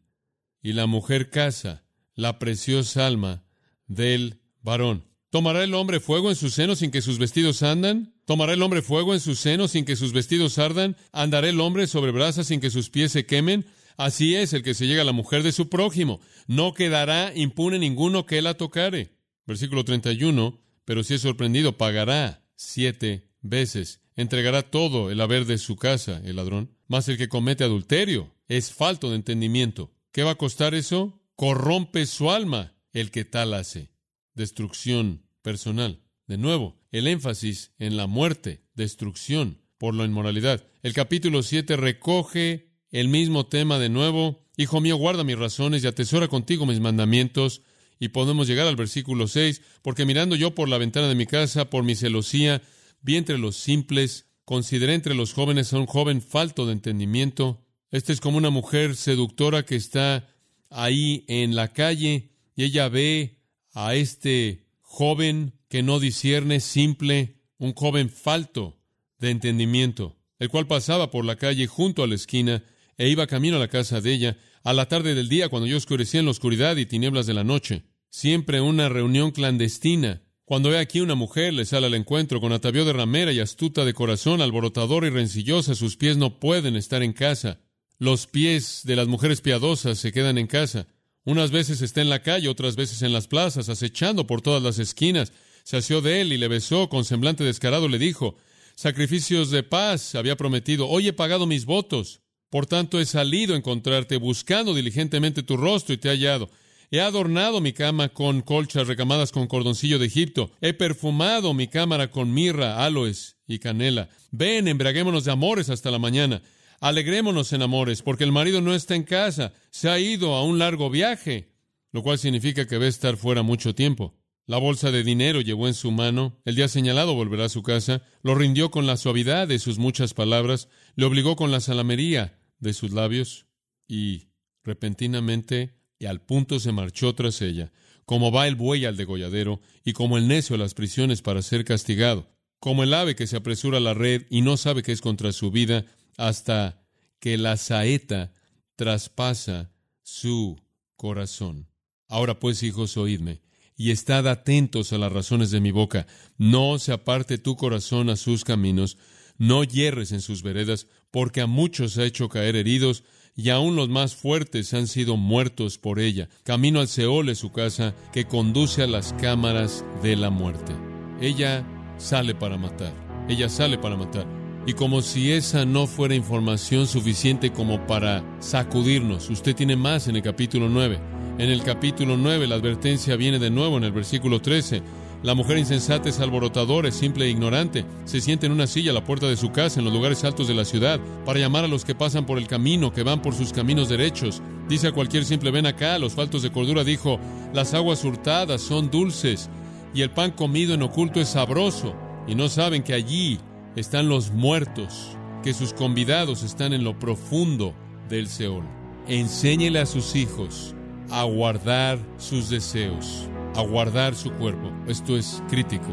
y 0.62 0.74
la 0.74 0.88
mujer 0.88 1.30
caza 1.30 1.86
la 2.16 2.40
preciosa 2.40 3.08
alma 3.08 3.46
del 3.88 4.42
varón. 4.62 5.06
¿Tomará 5.30 5.64
el 5.64 5.74
hombre 5.74 6.00
fuego 6.00 6.30
en 6.30 6.36
su 6.36 6.50
seno 6.50 6.76
sin 6.76 6.92
que 6.92 7.02
sus 7.02 7.20
vestidos 7.20 7.62
andan? 7.62 8.16
¿Tomará 8.26 8.54
el 8.54 8.62
hombre 8.64 8.82
fuego 8.82 9.14
en 9.14 9.20
su 9.20 9.36
seno 9.36 9.68
sin 9.68 9.86
que 9.86 9.96
sus 9.96 10.14
vestidos 10.14 10.58
ardan? 10.58 10.96
¿Andará 11.12 11.50
el 11.50 11.60
hombre 11.60 11.88
sobre 11.88 12.12
brasas 12.12 12.48
sin 12.48 12.62
que 12.62 12.70
sus 12.70 12.90
pies 12.90 13.12
se 13.12 13.26
quemen? 13.26 13.66
Así 13.98 14.36
es 14.36 14.54
el 14.54 14.64
que 14.64 14.74
se 14.74 14.88
llega 14.88 15.02
a 15.02 15.06
la 15.06 15.12
mujer 15.12 15.44
de 15.44 15.52
su 15.52 15.70
prójimo. 15.70 16.22
No 16.48 16.74
quedará 16.74 17.32
impune 17.36 17.80
ninguno 17.80 18.26
que 18.26 18.42
la 18.42 18.56
tocare. 18.56 19.12
Versículo 19.46 19.84
31 19.84 20.66
pero 20.86 21.04
si 21.04 21.16
es 21.16 21.22
sorprendido, 21.22 21.78
pagará 21.78 22.46
siete 22.56 23.32
veces. 23.50 24.02
Entregará 24.16 24.64
todo 24.64 25.12
el 25.12 25.22
haber 25.22 25.46
de 25.46 25.58
su 25.58 25.76
casa, 25.76 26.22
el 26.24 26.38
ladrón. 26.38 26.72
Mas 26.88 27.08
el 27.08 27.18
que 27.18 27.30
comete 27.30 27.64
adulterio 27.64 28.34
es 28.48 28.72
falto 28.72 29.10
de 29.10 29.18
entendimiento. 29.18 29.92
¿Qué 30.12 30.24
va 30.24 30.32
a 30.32 30.38
costar 30.38 30.76
eso? 30.76 31.22
Corrompe 31.36 32.06
su 32.06 32.32
alma 32.32 32.76
el 32.94 33.12
que 33.12 33.26
tal 33.26 33.54
hace. 33.54 33.92
Destrucción 34.34 35.24
personal. 35.42 36.02
De 36.28 36.38
nuevo, 36.38 36.80
el 36.92 37.08
énfasis 37.08 37.72
en 37.78 37.98
la 37.98 38.08
muerte, 38.08 38.64
destrucción 38.74 39.62
por 39.78 39.94
la 39.94 40.06
inmoralidad. 40.06 40.66
El 40.82 40.94
capítulo 40.94 41.44
7 41.44 41.76
recoge 41.76 42.72
el 42.92 43.10
mismo 43.10 43.46
tema 43.46 43.78
de 43.78 43.90
nuevo. 43.90 44.48
Hijo 44.58 44.80
mío, 44.80 44.96
guarda 44.96 45.24
mis 45.24 45.38
razones 45.38 45.84
y 45.84 45.88
atesora 45.88 46.28
contigo 46.28 46.66
mis 46.66 46.80
mandamientos 46.80 47.62
y 48.00 48.10
podemos 48.10 48.48
llegar 48.48 48.68
al 48.68 48.76
versículo 48.76 49.28
6, 49.28 49.62
porque 49.82 50.06
mirando 50.06 50.36
yo 50.36 50.56
por 50.56 50.70
la 50.70 50.78
ventana 50.78 51.08
de 51.08 51.16
mi 51.16 51.26
casa, 51.26 51.70
por 51.70 51.84
mi 51.84 51.96
celosía, 51.96 52.62
vi 53.06 53.18
entre 53.18 53.38
los 53.38 53.56
simples, 53.56 54.26
consideré 54.46 54.96
entre 54.96 55.14
los 55.14 55.34
jóvenes 55.34 55.72
a 55.72 55.78
un 55.78 55.86
joven 55.86 56.24
falto 56.24 56.66
de 56.66 56.74
entendimiento. 56.74 57.64
Esta 57.92 58.12
es 58.12 58.20
como 58.20 58.38
una 58.40 58.50
mujer 58.50 58.96
seductora 58.96 59.64
que 59.64 59.76
está 59.76 60.28
ahí 60.72 61.24
en 61.28 61.56
la 61.56 61.72
calle 61.72 62.32
y 62.56 62.64
ella 62.64 62.90
ve 62.90 63.38
a 63.74 63.94
este 63.94 64.66
joven 64.82 65.54
que 65.70 65.84
no 65.84 66.00
discierne, 66.00 66.60
simple, 66.60 67.36
un 67.60 67.76
joven 67.76 68.10
falto 68.10 68.82
de 69.20 69.30
entendimiento, 69.30 70.18
el 70.40 70.50
cual 70.50 70.66
pasaba 70.66 71.12
por 71.12 71.26
la 71.26 71.36
calle 71.36 71.68
junto 71.68 72.02
a 72.02 72.08
la 72.08 72.16
esquina 72.16 72.64
e 72.98 73.08
iba 73.10 73.28
camino 73.28 73.58
a 73.58 73.60
la 73.60 73.68
casa 73.68 74.02
de 74.02 74.14
ella, 74.14 74.38
a 74.64 74.74
la 74.74 74.88
tarde 74.88 75.14
del 75.14 75.30
día, 75.30 75.50
cuando 75.50 75.68
yo 75.68 75.78
oscurecía 75.78 76.22
en 76.22 76.26
la 76.26 76.32
oscuridad 76.32 76.76
y 76.78 76.88
tinieblas 76.88 77.28
de 77.28 77.36
la 77.36 77.44
noche. 77.44 77.84
Siempre 78.10 78.62
una 78.62 78.90
reunión 78.90 79.30
clandestina. 79.30 80.24
Cuando 80.46 80.70
ve 80.70 80.78
aquí 80.78 81.02
una 81.02 81.16
mujer, 81.16 81.56
le 81.56 81.66
sale 81.66 81.88
al 81.88 81.96
encuentro 81.96 82.40
con 82.40 82.52
atavío 82.52 82.86
de 82.86 82.94
ramera 82.94 83.32
y 83.32 83.40
astuta 83.40 83.84
de 83.84 83.96
corazón, 83.96 84.42
alborotadora 84.42 85.08
y 85.08 85.10
rencillosa, 85.10 85.74
sus 85.74 85.98
pies 85.98 86.18
no 86.18 86.40
pueden 86.40 86.76
estar 86.76 87.02
en 87.02 87.14
casa. 87.14 87.58
Los 87.98 88.28
pies 88.28 88.82
de 88.84 88.96
las 88.96 89.08
mujeres 89.08 89.42
piadosas 89.42 89.98
se 89.98 90.12
quedan 90.12 90.38
en 90.38 90.46
casa. 90.46 90.86
Unas 91.24 91.50
veces 91.50 91.82
está 91.82 92.02
en 92.02 92.12
la 92.12 92.22
calle, 92.22 92.48
otras 92.48 92.76
veces 92.76 93.02
en 93.02 93.12
las 93.12 93.28
plazas, 93.28 93.70
acechando 93.70 94.28
por 94.28 94.44
todas 94.44 94.62
las 94.62 94.78
esquinas. 94.78 95.34
Se 95.64 95.78
asió 95.78 96.02
de 96.02 96.22
él 96.22 96.32
y 96.32 96.38
le 96.38 96.48
besó 96.48 96.90
con 96.90 97.06
semblante 97.06 97.44
descarado. 97.44 97.88
Le 97.88 97.98
dijo, 97.98 98.36
sacrificios 98.76 99.50
de 99.50 99.64
paz 99.64 100.14
había 100.14 100.38
prometido. 100.38 100.88
Hoy 100.88 101.08
he 101.08 101.14
pagado 101.14 101.48
mis 101.48 101.66
votos. 101.66 102.22
Por 102.52 102.68
tanto, 102.68 103.00
he 103.00 103.08
salido 103.08 103.56
a 103.56 103.58
encontrarte, 103.58 104.18
buscando 104.18 104.76
diligentemente 104.76 105.42
tu 105.42 105.58
rostro 105.58 105.96
y 105.96 105.98
te 105.98 106.10
he 106.10 106.12
hallado. 106.12 106.52
He 106.92 107.02
adornado 107.02 107.62
mi 107.62 107.74
cama 107.74 108.10
con 108.10 108.42
colchas 108.42 108.88
recamadas 108.88 109.32
con 109.32 109.48
cordoncillo 109.48 110.00
de 110.00 110.06
Egipto. 110.06 110.52
He 110.62 110.74
perfumado 110.74 111.54
mi 111.54 111.68
cámara 111.68 112.12
con 112.12 112.34
mirra, 112.34 112.86
aloes 112.86 113.38
y 113.48 113.60
canela. 113.60 114.10
Ven, 114.32 114.68
embriaguémonos 114.68 115.26
de 115.26 115.32
amores 115.32 115.70
hasta 115.70 115.92
la 115.92 116.00
mañana. 116.00 116.42
Alegrémonos 116.80 117.54
en 117.54 117.62
amores, 117.62 118.02
porque 118.02 118.24
el 118.24 118.32
marido 118.32 118.62
no 118.62 118.76
está 118.76 118.96
en 118.96 119.04
casa, 119.04 119.54
se 119.70 119.90
ha 119.90 119.98
ido 119.98 120.36
a 120.36 120.44
un 120.44 120.60
largo 120.60 120.90
viaje, 120.90 121.54
lo 121.92 122.04
cual 122.04 122.20
significa 122.20 122.68
que 122.68 122.78
va 122.78 122.86
a 122.86 122.90
estar 122.90 123.18
fuera 123.18 123.42
mucho 123.42 123.74
tiempo. 123.74 124.14
La 124.48 124.58
bolsa 124.58 124.92
de 124.92 125.04
dinero 125.04 125.42
llevó 125.42 125.68
en 125.68 125.74
su 125.74 125.92
mano. 125.92 126.40
El 126.46 126.56
día 126.56 126.68
señalado 126.68 127.16
volverá 127.16 127.46
a 127.46 127.50
su 127.50 127.64
casa. 127.64 128.04
Lo 128.22 128.36
rindió 128.36 128.70
con 128.70 128.86
la 128.86 128.96
suavidad 128.96 129.48
de 129.48 129.58
sus 129.58 129.80
muchas 129.80 130.14
palabras. 130.14 130.70
Le 130.96 131.06
obligó 131.06 131.36
con 131.36 131.52
la 131.52 131.60
salamería 131.60 132.38
de 132.60 132.74
sus 132.74 132.92
labios 132.92 133.48
y 133.88 134.28
repentinamente 134.64 135.74
y 136.00 136.06
al 136.06 136.22
punto 136.22 136.60
se 136.60 136.72
marchó 136.72 137.14
tras 137.16 137.42
ella, 137.42 137.72
como 138.06 138.32
va 138.32 138.48
el 138.48 138.56
buey 138.56 138.86
al 138.86 138.98
degolladero 138.98 139.62
y 139.84 139.94
como 139.94 140.18
el 140.18 140.28
necio 140.28 140.56
a 140.56 140.60
las 140.60 140.74
prisiones 140.74 141.22
para 141.22 141.42
ser 141.42 141.66
castigado, 141.66 142.30
como 142.60 142.84
el 142.84 142.94
ave 142.94 143.16
que 143.16 143.28
se 143.28 143.38
apresura 143.38 143.78
a 143.78 143.82
la 143.82 143.94
red 143.94 144.26
y 144.30 144.42
no 144.42 144.58
sabe 144.58 144.84
que 144.84 144.92
es 144.92 145.02
contra 145.02 145.32
su 145.32 145.52
vida 145.52 145.86
hasta 146.18 146.86
que 147.20 147.38
la 147.38 147.58
saeta 147.58 148.34
traspasa 148.76 149.72
su 150.04 150.60
corazón. 150.96 151.68
Ahora 152.08 152.40
pues, 152.40 152.62
hijos, 152.64 152.98
oídme, 152.98 153.42
y 153.76 153.92
estad 153.92 154.28
atentos 154.28 154.94
a 154.94 154.98
las 154.98 155.12
razones 155.12 155.52
de 155.52 155.60
mi 155.60 155.72
boca. 155.72 156.08
No 156.38 156.80
se 156.80 156.94
aparte 156.94 157.38
tu 157.38 157.56
corazón 157.56 158.10
a 158.10 158.16
sus 158.16 158.44
caminos, 158.44 158.98
no 159.38 159.64
hierres 159.64 160.12
en 160.12 160.22
sus 160.22 160.44
veredas, 160.44 160.88
porque 161.12 161.42
a 161.42 161.48
muchos 161.48 161.98
ha 161.98 162.06
hecho 162.06 162.30
caer 162.30 162.56
heridos, 162.56 163.04
y 163.36 163.50
aun 163.50 163.76
los 163.76 163.90
más 163.90 164.16
fuertes 164.16 164.74
han 164.74 164.88
sido 164.88 165.18
muertos 165.18 165.78
por 165.78 166.00
ella. 166.00 166.30
Camino 166.44 166.80
al 166.80 166.88
Seol 166.88 167.30
es 167.30 167.40
su 167.40 167.52
casa, 167.52 167.94
que 168.14 168.26
conduce 168.26 168.84
a 168.84 168.88
las 168.88 169.14
cámaras 169.14 169.84
de 170.02 170.16
la 170.16 170.30
muerte. 170.30 170.74
Ella 171.22 171.66
sale 171.98 172.34
para 172.34 172.58
matar, 172.58 172.94
ella 173.28 173.50
sale 173.50 173.78
para 173.78 173.98
matar. 173.98 174.26
Y 174.68 174.74
como 174.74 175.02
si 175.02 175.32
esa 175.32 175.66
no 175.66 175.86
fuera 175.86 176.16
información 176.16 176.88
suficiente 176.88 177.52
como 177.52 177.86
para 177.86 178.24
sacudirnos, 178.40 179.30
usted 179.30 179.56
tiene 179.56 179.76
más 179.76 180.08
en 180.08 180.16
el 180.16 180.24
capítulo 180.24 180.70
9. 180.70 181.00
En 181.38 181.50
el 181.50 181.62
capítulo 181.64 182.18
9 182.18 182.48
la 182.48 182.56
advertencia 182.56 183.16
viene 183.16 183.38
de 183.38 183.52
nuevo 183.52 183.78
en 183.78 183.84
el 183.84 183.92
versículo 183.92 184.42
13. 184.42 184.82
La 185.24 185.34
mujer 185.34 185.58
insensata 185.58 186.10
es 186.10 186.20
alborotadora, 186.20 186.90
es 186.90 186.96
simple 186.96 187.26
e 187.26 187.30
ignorante. 187.30 187.84
Se 188.06 188.22
sienta 188.22 188.46
en 188.46 188.52
una 188.52 188.68
silla 188.68 188.92
a 188.92 188.94
la 188.94 189.04
puerta 189.04 189.28
de 189.28 189.38
su 189.38 189.52
casa, 189.52 189.80
en 189.80 189.86
los 189.86 189.94
lugares 189.94 190.24
altos 190.24 190.48
de 190.48 190.54
la 190.54 190.66
ciudad, 190.66 191.00
para 191.26 191.40
llamar 191.40 191.66
a 191.66 191.68
los 191.68 191.84
que 191.84 191.96
pasan 191.96 192.26
por 192.26 192.38
el 192.38 192.48
camino, 192.48 192.94
que 192.94 193.04
van 193.04 193.22
por 193.22 193.34
sus 193.34 193.52
caminos 193.52 193.90
derechos. 193.90 194.42
Dice 194.70 194.88
a 194.88 194.92
cualquier 194.92 195.26
simple 195.26 195.52
ven 195.52 195.66
acá, 195.66 195.98
los 195.98 196.14
faltos 196.14 196.44
de 196.44 196.52
cordura 196.52 196.84
dijo, 196.84 197.20
las 197.54 197.74
aguas 197.74 198.04
hurtadas 198.04 198.62
son 198.62 198.92
dulces, 198.92 199.50
y 199.94 200.02
el 200.02 200.12
pan 200.12 200.32
comido 200.32 200.74
en 200.74 200.84
oculto 200.84 201.20
es 201.20 201.30
sabroso, 201.30 201.96
y 202.28 202.36
no 202.36 202.50
saben 202.50 202.84
que 202.84 202.94
allí 202.94 203.40
están 203.76 204.10
los 204.10 204.32
muertos, 204.32 205.18
que 205.44 205.54
sus 205.54 205.74
convidados 205.74 206.44
están 206.44 206.74
en 206.74 206.84
lo 206.84 207.00
profundo 207.00 207.74
del 208.10 208.28
Seol. 208.28 208.64
Enséñele 209.08 209.80
a 209.80 209.86
sus 209.86 210.16
hijos 210.16 210.76
a 211.10 211.24
guardar 211.24 212.00
sus 212.18 212.50
deseos 212.50 213.30
a 213.56 213.62
guardar 213.62 214.16
su 214.16 214.32
cuerpo. 214.34 214.72
Esto 214.88 215.18
es 215.18 215.42
crítico. 215.50 215.88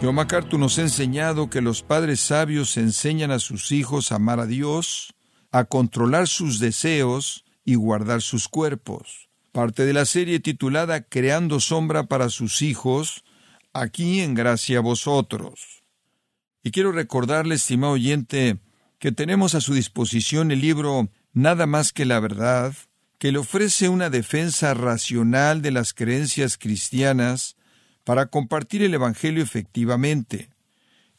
John 0.00 0.14
MacArthur 0.14 0.60
nos 0.60 0.78
ha 0.78 0.82
enseñado 0.82 1.50
que 1.50 1.60
los 1.60 1.82
padres 1.82 2.20
sabios 2.20 2.76
enseñan 2.76 3.32
a 3.32 3.40
sus 3.40 3.72
hijos 3.72 4.12
a 4.12 4.16
amar 4.16 4.38
a 4.38 4.46
Dios, 4.46 5.14
a 5.50 5.64
controlar 5.64 6.28
sus 6.28 6.60
deseos 6.60 7.44
y 7.64 7.74
guardar 7.74 8.22
sus 8.22 8.46
cuerpos. 8.46 9.28
Parte 9.50 9.84
de 9.84 9.92
la 9.92 10.04
serie 10.04 10.38
titulada 10.38 11.02
Creando 11.02 11.58
sombra 11.58 12.04
para 12.04 12.28
sus 12.28 12.62
hijos, 12.62 13.24
aquí 13.72 14.20
en 14.20 14.34
Gracia 14.34 14.78
a 14.78 14.82
vosotros. 14.82 15.82
Y 16.62 16.70
quiero 16.70 16.92
recordarle, 16.92 17.56
estimado 17.56 17.94
oyente, 17.94 18.58
que 18.98 19.10
tenemos 19.10 19.54
a 19.54 19.60
su 19.60 19.74
disposición 19.74 20.50
el 20.50 20.60
libro 20.60 21.08
nada 21.38 21.66
más 21.66 21.92
que 21.92 22.04
la 22.04 22.18
verdad, 22.18 22.74
que 23.18 23.30
le 23.30 23.38
ofrece 23.38 23.88
una 23.88 24.10
defensa 24.10 24.74
racional 24.74 25.62
de 25.62 25.70
las 25.70 25.94
creencias 25.94 26.58
cristianas 26.58 27.56
para 28.02 28.26
compartir 28.26 28.82
el 28.82 28.92
Evangelio 28.92 29.42
efectivamente. 29.42 30.50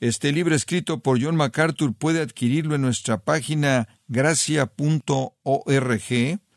Este 0.02 0.34
libro 0.34 0.56
escrito 0.56 1.00
por 1.00 1.24
John 1.24 1.38
MacArthur 1.38 1.94
puede 1.94 2.22
adquirirlo 2.22 2.76
en 2.76 2.82
nuestra 2.82 3.20
página 3.20 3.88
gracia.org 4.10 5.30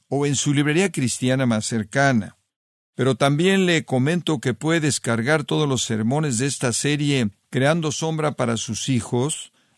o 0.08 0.26
en 0.26 0.36
su 0.36 0.54
librería 0.54 0.90
cristiana 0.90 1.46
más 1.46 1.64
cercana. 1.64 2.36
Pero 2.96 3.14
también 3.14 3.66
le 3.66 3.84
comento 3.84 4.40
que 4.40 4.54
puede 4.54 4.80
descargar 4.80 5.44
todos 5.44 5.68
los 5.68 5.84
sermones 5.84 6.38
de 6.38 6.46
esta 6.46 6.72
serie 6.72 7.30
Creando 7.48 7.92
Sombra 7.92 8.32
para 8.32 8.56
sus 8.56 8.88
hijos 8.88 9.51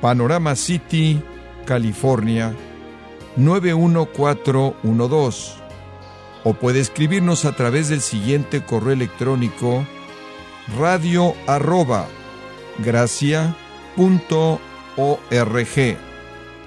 Panorama 0.00 0.56
City, 0.56 1.22
California 1.66 2.54
91412 3.36 5.60
o 6.44 6.54
puede 6.54 6.80
escribirnos 6.80 7.44
a 7.44 7.52
través 7.52 7.88
del 7.88 8.00
siguiente 8.00 8.62
correo 8.62 8.92
electrónico 8.92 9.84
radio 10.78 11.34
arroba 11.46 12.06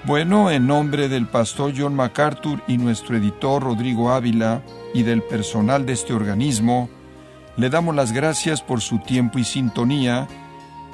Bueno, 0.04 0.50
en 0.50 0.66
nombre 0.66 1.08
del 1.08 1.26
pastor 1.26 1.72
John 1.76 1.94
MacArthur 1.94 2.62
y 2.68 2.78
nuestro 2.78 3.16
editor 3.16 3.62
Rodrigo 3.62 4.12
Ávila 4.12 4.62
y 4.92 5.02
del 5.02 5.22
personal 5.22 5.86
de 5.86 5.94
este 5.94 6.12
organismo, 6.12 6.88
le 7.56 7.70
damos 7.70 7.94
las 7.94 8.12
gracias 8.12 8.62
por 8.62 8.80
su 8.80 8.98
tiempo 8.98 9.38
y 9.38 9.44
sintonía, 9.44 10.28